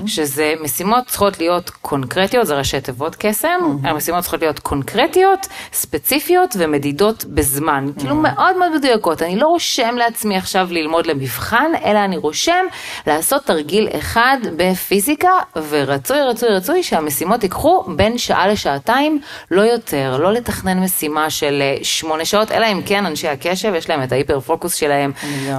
שזה 0.06 0.54
משימות 0.62 1.06
צריכות 1.06 1.38
להיות 1.38 1.70
קונקרטיות, 1.70 2.46
זה 2.46 2.58
ראשי 2.58 2.80
תיבות 2.80 3.16
קסם, 3.18 3.60
המשימות 3.82 4.20
צריכות 4.20 4.40
להיות 4.40 4.58
קונקרטיות, 4.58 5.46
ספציפיות 5.72 6.56
ומדידות 6.58 7.24
בזמן. 7.24 7.86
כאילו 7.98 8.14
מאוד 8.14 8.56
מאוד 8.56 8.76
מדויקות. 8.76 9.22
אני 9.22 9.36
לא 9.36 9.46
רושם 9.46 9.94
לעצמי 9.98 10.36
עכשיו 10.36 10.68
ללמוד 10.70 11.06
למבחן, 11.06 11.72
אלא 11.84 11.98
אני 11.98 12.16
רושם 12.16 12.64
לעשות 13.06 13.44
תרגיל 13.44 13.88
אחד 13.98 14.38
בפיזיקה. 14.56 15.30
ורצוי, 15.68 16.22
רצוי, 16.22 16.48
רצוי 16.48 16.73
שהמשימות 16.82 17.42
ייקחו 17.42 17.84
בין 17.96 18.18
שעה 18.18 18.48
לשעתיים, 18.48 19.20
לא 19.50 19.60
יותר, 19.62 20.16
לא 20.20 20.32
לתכנן 20.32 20.78
משימה 20.78 21.30
של 21.30 21.62
אה, 21.62 21.84
שמונה 21.84 22.24
שעות, 22.24 22.52
אלא 22.52 22.66
אם 22.72 22.80
כן 22.86 23.06
אנשי 23.06 23.28
הקשב, 23.28 23.72
יש 23.74 23.90
להם 23.90 24.02
את 24.02 24.12
ההיפר 24.12 24.40
פוקוס 24.40 24.74
שלהם 24.74 25.12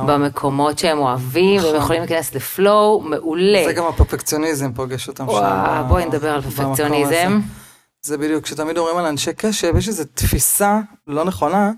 במקומות 0.05 0.79
שהם 0.79 0.97
אוהבים, 0.97 1.61
והם 1.61 1.67
נכון. 1.67 1.81
יכולים 1.83 2.01
להיכנס 2.01 2.35
לפלואו, 2.35 3.01
מעולה. 3.01 3.63
זה 3.65 3.73
גם 3.73 3.85
הפרפקציוניזם 3.85 4.73
פוגש 4.73 5.07
אותם 5.07 5.25
שם. 5.31 5.83
בואי 5.87 6.05
נדבר 6.05 6.29
על 6.29 6.41
פרפקציוניזם. 6.41 7.39
זה 8.01 8.17
בדיוק, 8.17 8.43
כשתמיד 8.43 8.77
אומרים 8.77 8.97
על 8.97 9.05
אנשי 9.05 9.33
קשב, 9.33 9.77
יש 9.77 9.87
איזו 9.87 10.03
תפיסה 10.13 10.79
לא 11.07 11.23
נכונה. 11.23 11.71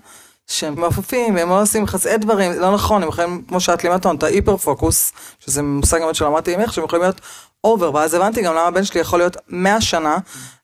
שהם 0.48 0.80
מעופפים 0.80 1.34
והם 1.34 1.48
לא 1.48 1.62
עושים 1.62 1.86
חצאי 1.86 2.16
דברים, 2.18 2.52
לא 2.52 2.74
נכון, 2.74 3.02
הם 3.02 3.08
יכולים, 3.08 3.42
כמו 3.48 3.60
שאת 3.60 3.84
לימדת 3.84 4.06
אותנו, 4.06 4.18
את 4.18 4.22
ההיפר 4.22 4.56
פוקוס, 4.56 5.12
שזה 5.40 5.62
מושג 5.62 5.98
באמת 6.00 6.14
שלמדתי 6.14 6.56
ממך, 6.56 6.72
שהם 6.72 6.84
יכולים 6.84 7.02
להיות 7.02 7.20
over, 7.64 7.94
ואז 7.94 8.14
הבנתי 8.14 8.42
גם 8.42 8.54
למה 8.54 8.66
הבן 8.66 8.84
שלי 8.84 9.00
יכול 9.00 9.18
להיות 9.18 9.36
100 9.48 9.80
שנה 9.80 10.18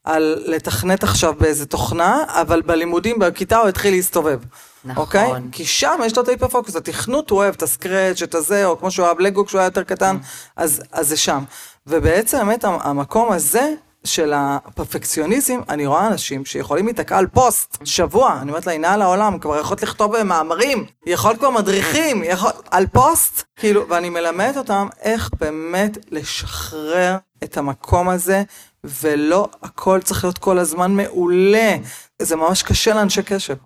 על 0.05 0.43
לתכנת 0.47 1.03
עכשיו 1.03 1.35
באיזה 1.39 1.67
תוכנה, 1.67 2.25
אבל 2.29 2.63
בלימודים 2.63 3.19
בכיתה 3.19 3.59
הוא 3.59 3.69
התחיל 3.69 3.95
להסתובב. 3.95 4.39
נכון. 4.85 5.03
אוקיי? 5.03 5.31
כי 5.53 5.65
שם 5.65 6.01
יש 6.05 6.17
לו 6.17 6.23
את 6.23 6.29
ה 6.29 6.32
hyper 6.32 6.49
focus, 6.49 6.77
התכנות 6.77 7.31
הוא 7.31 7.39
אוהב 7.39 7.55
את 7.55 7.63
ה 7.63 7.70
Scratch, 7.70 8.23
את 8.23 8.35
הזה, 8.35 8.67
או 8.67 8.79
כמו 8.79 8.91
שהוא 8.91 9.07
אוהב 9.07 9.21
לגו 9.21 9.47
כשהוא 9.47 9.59
היה 9.59 9.67
יותר 9.67 9.83
קטן, 9.83 10.17
אז, 10.57 10.83
אז 10.93 11.09
זה 11.09 11.17
שם. 11.17 11.45
ובעצם 11.87 12.39
באמת 12.39 12.65
המקום 12.65 13.33
הזה, 13.33 13.75
של 14.07 14.33
הפרפקציוניזם, 14.37 15.61
אני 15.69 15.87
רואה 15.87 16.07
אנשים 16.07 16.45
שיכולים 16.45 16.85
להיתקע 16.85 17.19
על 17.19 17.27
פוסט, 17.27 17.79
שבוע, 17.85 18.39
אני 18.43 18.51
אומרת 18.51 18.67
לה, 18.67 18.73
הנה 18.73 18.95
על 18.95 19.03
העולם, 19.03 19.39
כבר 19.39 19.61
יכולת 19.61 19.83
לכתוב 19.83 20.23
מאמרים, 20.23 20.85
יכולת 21.07 21.39
כבר 21.39 21.51
מדריכים, 21.51 22.25
יכול... 22.25 22.51
על 22.71 22.87
פוסט, 22.87 23.43
כאילו, 23.57 23.89
ואני 23.89 24.11
מלמדת 24.11 24.57
אותם 24.57 24.89
איך 25.03 25.31
באמת 25.41 25.99
לשחרר 26.11 27.17
את 27.45 27.57
המקום 27.57 28.09
הזה, 28.09 28.43
ולא 28.85 29.49
הכל 29.63 30.01
צריך 30.01 30.25
להיות 30.25 30.39
כל 30.39 30.59
הזמן 30.59 30.93
מעולה. 30.93 31.77
זה 32.23 32.37
ממש 32.37 32.63
קשה 32.63 32.95
לאנשי 32.95 33.23
קשב. 33.23 33.57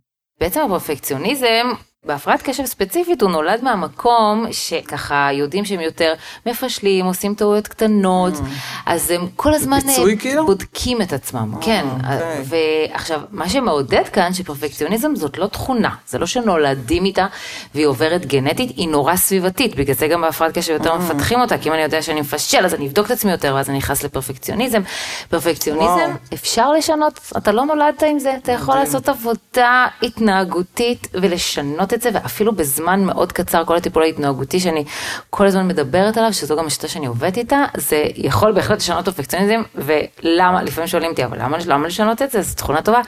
בעצם 0.40 0.60
הפרפקציוניזם 0.60 1.66
בהפרעת 2.06 2.42
קשב 2.42 2.64
ספציפית 2.64 3.22
הוא 3.22 3.30
נולד 3.30 3.64
מהמקום 3.64 4.46
שככה 4.52 5.28
יודעים 5.32 5.64
שהם 5.64 5.80
יותר 5.80 6.14
מפשלים, 6.46 7.04
עושים 7.04 7.34
טעויות 7.34 7.68
קטנות, 7.68 8.34
mm. 8.34 8.42
אז 8.86 9.10
הם 9.10 9.26
כל 9.36 9.54
הזמן 9.54 9.80
פיצוי 9.80 10.18
כאילו? 10.18 10.46
בודקים 10.46 11.02
את 11.02 11.12
עצמם, 11.12 11.54
oh, 11.54 11.64
כן. 11.64 11.86
Okay. 12.00 12.04
אוקיי. 12.12 12.42
ועכשיו, 12.90 13.20
מה 13.30 13.48
שמעודד 13.48 14.08
כאן 14.12 14.32
שפרפקציוניזם 14.32 15.16
זאת 15.16 15.38
לא 15.38 15.46
תכונה, 15.46 15.94
זה 16.06 16.18
לא 16.18 16.26
שנולדים 16.26 17.04
איתה 17.04 17.26
והיא 17.74 17.86
עוברת 17.86 18.26
גנטית, 18.26 18.70
היא 18.76 18.88
נורא 18.88 19.16
סביבתית, 19.16 19.74
בגלל 19.74 19.94
זה 19.94 20.08
גם 20.08 20.20
בהפרעת 20.20 20.58
קשב 20.58 20.72
יותר 20.72 20.92
mm. 20.92 20.98
מפתחים 20.98 21.40
אותה, 21.40 21.58
כי 21.58 21.68
אם 21.68 21.74
אני 21.74 21.82
יודע 21.82 22.02
שאני 22.02 22.20
מפשל 22.20 22.64
אז 22.64 22.74
אני 22.74 22.86
אבדוק 22.86 23.06
את 23.06 23.10
עצמי 23.10 23.30
יותר 23.30 23.54
ואז 23.54 23.70
אני 23.70 23.78
נכנס 23.78 24.04
לפרפקציוניזם. 24.04 24.82
פרפקציוניזם 25.28 26.14
wow. 26.14 26.34
אפשר 26.34 26.72
לשנות, 26.72 27.20
אתה 27.36 27.52
לא 27.52 27.64
נולדת 27.64 28.02
עם 28.02 28.18
זה, 28.18 28.36
אתה 28.42 28.52
יכול 28.52 28.74
לעשות 28.74 29.08
עבודה 29.08 29.86
התנהגותית 30.02 31.08
ולשנות 31.14 31.87
לשנות 31.88 31.94
את 31.94 32.02
זה, 32.02 32.10
ואפילו 32.12 32.52
בזמן 32.52 33.04
מאוד 33.04 33.32
קצר, 33.32 33.64
כל 33.64 33.76
הטיפול 33.76 34.02
ההתנהגותי 34.02 34.60
שאני 34.60 34.84
כל 35.30 35.46
הזמן 35.46 35.68
מדברת 35.68 36.16
עליו, 36.16 36.32
שזו 36.32 36.56
גם 36.56 36.66
השיטה 36.66 36.88
שאני 36.88 37.06
עובדת 37.06 37.36
איתה, 37.36 37.64
זה 37.76 38.04
יכול 38.16 38.52
בהחלט 38.52 38.78
לשנות 38.78 39.08
אופקציוניזם, 39.08 39.62
ולמה, 39.74 40.62
לפעמים 40.62 40.88
שואלים 40.88 41.10
אותי, 41.10 41.24
אבל 41.24 41.38
למה, 41.42 41.58
למה 41.66 41.86
לשנות 41.86 42.22
את 42.22 42.30
זה? 42.30 42.42
זו 42.42 42.54
תכונה 42.54 42.82
טובה. 42.82 43.00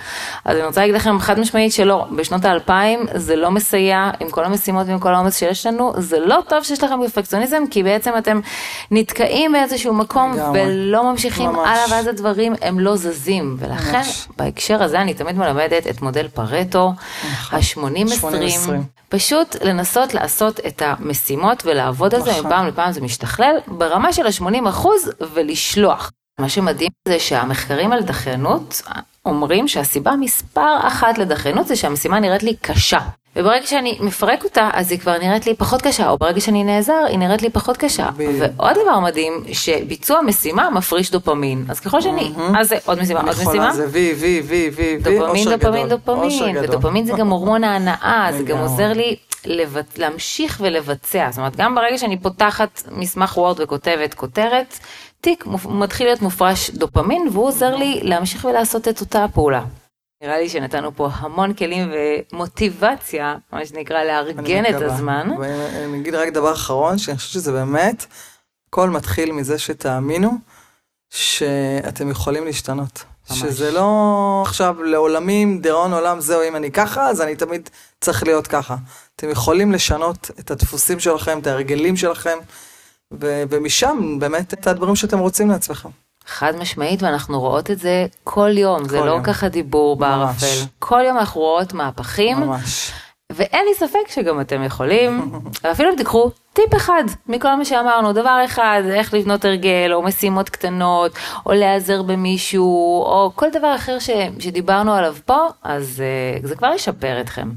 אז 0.45 0.57
אני 0.57 0.67
רוצה 0.67 0.81
להגיד 0.81 0.95
לכם 0.95 1.19
חד 1.19 1.39
משמעית 1.39 1.73
שלא, 1.73 2.07
בשנות 2.17 2.45
האלפיים 2.45 3.07
זה 3.15 3.37
לא 3.37 3.51
מסייע 3.51 4.11
עם 4.21 4.31
כל 4.31 4.45
המשימות 4.45 4.87
ועם 4.87 4.99
כל 4.99 5.15
העומס 5.15 5.37
שיש 5.39 5.67
לנו, 5.67 5.93
זה 5.99 6.19
לא 6.19 6.39
טוב 6.49 6.65
שיש 6.65 6.85
לכם 6.85 7.01
אופקציוניזם, 7.01 7.63
כי 7.71 7.83
בעצם 7.83 8.11
אתם 8.19 8.41
נתקעים 8.91 9.53
באיזשהו 9.53 9.95
מקום 9.95 10.37
גמרי. 10.37 10.63
ולא 10.63 11.11
ממשיכים 11.13 11.51
הלאה, 11.51 11.85
ואז 11.91 12.07
הדברים 12.07 12.55
הם 12.63 12.81
לא 12.81 12.97
זזים. 12.97 13.57
ולכן, 13.59 13.97
ממש. 13.97 14.29
בהקשר 14.37 14.83
הזה 14.83 15.01
אני 15.01 15.15
תמיד 15.15 15.39
מלמדת 15.39 15.87
את 15.87 16.03
מודל 16.03 16.29
פרטו, 16.29 16.93
נכון. 17.33 17.59
ה-80-20, 17.59 18.70
20. 18.71 18.85
פשוט 19.09 19.57
לנסות 19.63 20.15
לעשות 20.15 20.61
את 20.67 20.83
המשימות 20.85 21.63
ולעבוד 21.67 22.15
על 22.15 22.23
זה, 22.23 22.31
נכון. 22.31 22.47
מפעם 22.47 22.67
לפעם 22.67 22.93
זה 22.93 23.01
משתכלל, 23.01 23.57
ברמה 23.67 24.13
של 24.13 24.27
ה-80% 24.27 24.87
ולשלוח. 25.35 26.11
מה 26.41 26.49
שמדהים 26.49 26.91
זה 27.09 27.19
שהמחקרים 27.19 27.93
על 27.93 28.03
דחיינות 28.03 28.83
אומרים 29.27 29.69
שהסיבה 29.69 30.17
מספר 30.17 30.79
אחת 30.87 31.19
לדחיינות 31.19 31.67
זה 31.67 31.77
שהמשימה 31.77 32.21
נראית 32.21 32.43
לי 32.43 32.57
קשה. 32.61 32.99
וברגע 33.37 33.67
שאני 33.67 33.99
מפרק 34.01 34.45
אותה, 34.45 34.71
אז 34.73 34.91
היא 34.91 34.99
כבר 34.99 35.19
נראית 35.19 35.47
לי 35.47 35.55
פחות 35.55 35.83
קשה, 35.83 36.11
או 36.11 36.19
ברגע 36.19 36.41
שאני 36.41 36.65
נעזר, 36.65 37.05
היא 37.09 37.19
נראית 37.19 37.43
לי 37.43 37.51
פחות 37.51 37.77
קשה. 37.77 38.09
ועוד 38.17 38.75
דבר 38.83 39.01
מדהים, 39.01 39.45
שביצוע 39.53 40.23
משימה 40.23 40.71
מפריש 40.71 41.11
דופמין. 41.11 41.65
אז 41.69 41.81
ככל 41.81 42.01
שאני, 42.01 42.33
אז 42.59 42.69
זה 42.69 42.77
עוד 42.85 43.01
משימה, 43.01 43.21
עוד 43.21 43.29
משימה. 43.29 43.73
זה 43.73 43.87
וי, 43.89 44.15
וי, 44.19 44.43
וי, 44.47 44.71
וי, 44.77 44.99
וי, 45.03 45.19
דופמין, 45.19 45.49
דופמין, 45.49 45.89
דופמין. 45.89 46.57
ודופמין 46.57 47.05
זה 47.05 47.13
גם 47.13 47.31
הורמון 47.31 47.65
ההנאה, 47.65 48.29
זה 48.37 48.43
גם 48.43 48.59
עוזר 48.59 48.93
לי 48.93 49.17
להמשיך 49.97 50.59
ולבצע. 50.61 51.27
זאת 51.31 51.39
אומרת, 51.39 51.57
גם 51.57 51.75
ברגע 51.75 51.99
שאני 51.99 52.17
פותחת 52.19 52.83
מסמך 52.91 53.37
וורד 53.37 53.61
וכותבת 53.61 54.15
כותרת, 54.15 54.79
תיק 55.21 55.45
מתחיל 55.69 56.07
להיות 56.07 56.23
מופרש 56.23 56.71
דופמין, 56.71 57.29
והוא 57.33 57.47
עוזר 57.47 57.77
לי 57.77 58.01
להמשיך 58.03 58.45
ולעשות 58.45 58.89
את 58.89 59.01
אותה 59.01 59.25
הפעולה. 59.25 59.63
נראה 60.23 60.39
לי 60.39 60.49
שנתנו 60.49 60.97
פה 60.97 61.09
המון 61.13 61.55
כלים 61.55 61.93
ומוטיבציה, 62.33 63.37
מה 63.53 63.67
שנקרא, 63.67 64.05
לארגן 64.05 64.67
את 64.67 64.83
הזמן. 64.83 65.31
אני 65.85 66.01
אגיד 66.01 66.15
רק 66.15 66.29
דבר 66.29 66.53
אחרון, 66.53 66.99
שאני 66.99 67.17
חושבת 67.17 67.33
שזה 67.33 67.53
באמת, 67.53 68.07
הכל 68.69 68.91
מתחיל 68.91 69.33
מזה 69.33 69.59
שתאמינו 69.59 70.31
שאתם 71.11 72.11
יכולים 72.11 72.45
להשתנות. 72.45 73.05
ממש. 73.31 73.39
שזה 73.39 73.71
לא 73.71 74.43
עכשיו 74.47 74.83
לעולמים, 74.83 75.61
דיראון 75.61 75.93
עולם, 75.93 76.21
זהו, 76.21 76.43
אם 76.49 76.57
אני 76.57 76.73
ככה, 76.73 77.09
אז 77.09 77.21
אני 77.21 77.37
תמיד 77.37 77.71
צריך 78.01 78.23
להיות 78.23 78.47
ככה. 78.47 78.77
אתם 79.17 79.31
יכולים 79.31 79.73
לשנות 79.73 80.31
את 80.41 80.51
הדפוסים 80.51 81.01
שלכם, 81.01 81.39
את 81.39 81.47
ההרגלים 81.47 81.97
שלכם, 81.97 82.39
ו- 83.21 83.43
ומשם 83.51 84.17
באמת 84.19 84.55
את 84.55 84.67
הדברים 84.67 84.97
שאתם 84.97 85.19
רוצים 85.19 85.51
לעצמכם. 85.51 85.89
חד 86.27 86.57
משמעית, 86.57 87.03
ואנחנו 87.03 87.41
רואות 87.41 87.71
את 87.71 87.79
זה 87.79 88.07
כל 88.25 88.51
יום, 88.59 88.83
כל 88.83 88.89
זה 88.89 89.01
לא 89.01 89.05
יום. 89.05 89.19
לא 89.19 89.25
ככה 89.25 89.49
דיבור 89.49 89.97
בערפל. 89.97 90.65
כל 90.79 91.01
יום 91.07 91.19
אנחנו 91.19 91.41
רואות 91.41 91.73
מהפכים. 91.73 92.41
ממש. 92.41 92.93
ואין 93.33 93.67
לי 93.67 93.75
ספק 93.75 94.09
שגם 94.09 94.41
אתם 94.41 94.63
יכולים, 94.63 95.33
אפילו 95.73 95.91
אם 95.91 95.97
תיקחו 95.97 96.31
טיפ 96.53 96.77
אחד 96.77 97.05
מכל 97.27 97.55
מה 97.55 97.65
שאמרנו, 97.65 98.13
דבר 98.13 98.43
אחד, 98.45 98.83
איך 98.91 99.15
לבנות 99.15 99.45
הרגל, 99.45 99.91
או 99.93 100.03
משימות 100.03 100.49
קטנות, 100.49 101.13
או 101.47 101.53
להיעזר 101.53 102.03
במישהו, 102.03 103.03
או 103.03 103.33
כל 103.35 103.51
דבר 103.53 103.75
אחר 103.77 103.99
ש, 103.99 104.11
שדיברנו 104.39 104.95
עליו 104.95 105.15
פה, 105.27 105.47
אז 105.63 106.03
uh, 106.43 106.47
זה 106.47 106.57
כבר 106.57 106.73
ישפר 106.75 107.21
אתכם. 107.21 107.51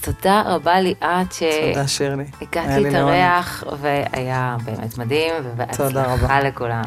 תודה 0.00 0.42
רבה 0.46 0.80
ליאת 0.80 1.32
שהגעת 1.32 2.68
להתארח, 2.78 3.64
והיה 3.80 4.56
באמת 4.64 4.98
מדהים, 4.98 5.32
ובהצלחה 5.44 6.40
לכולם. 6.40 6.84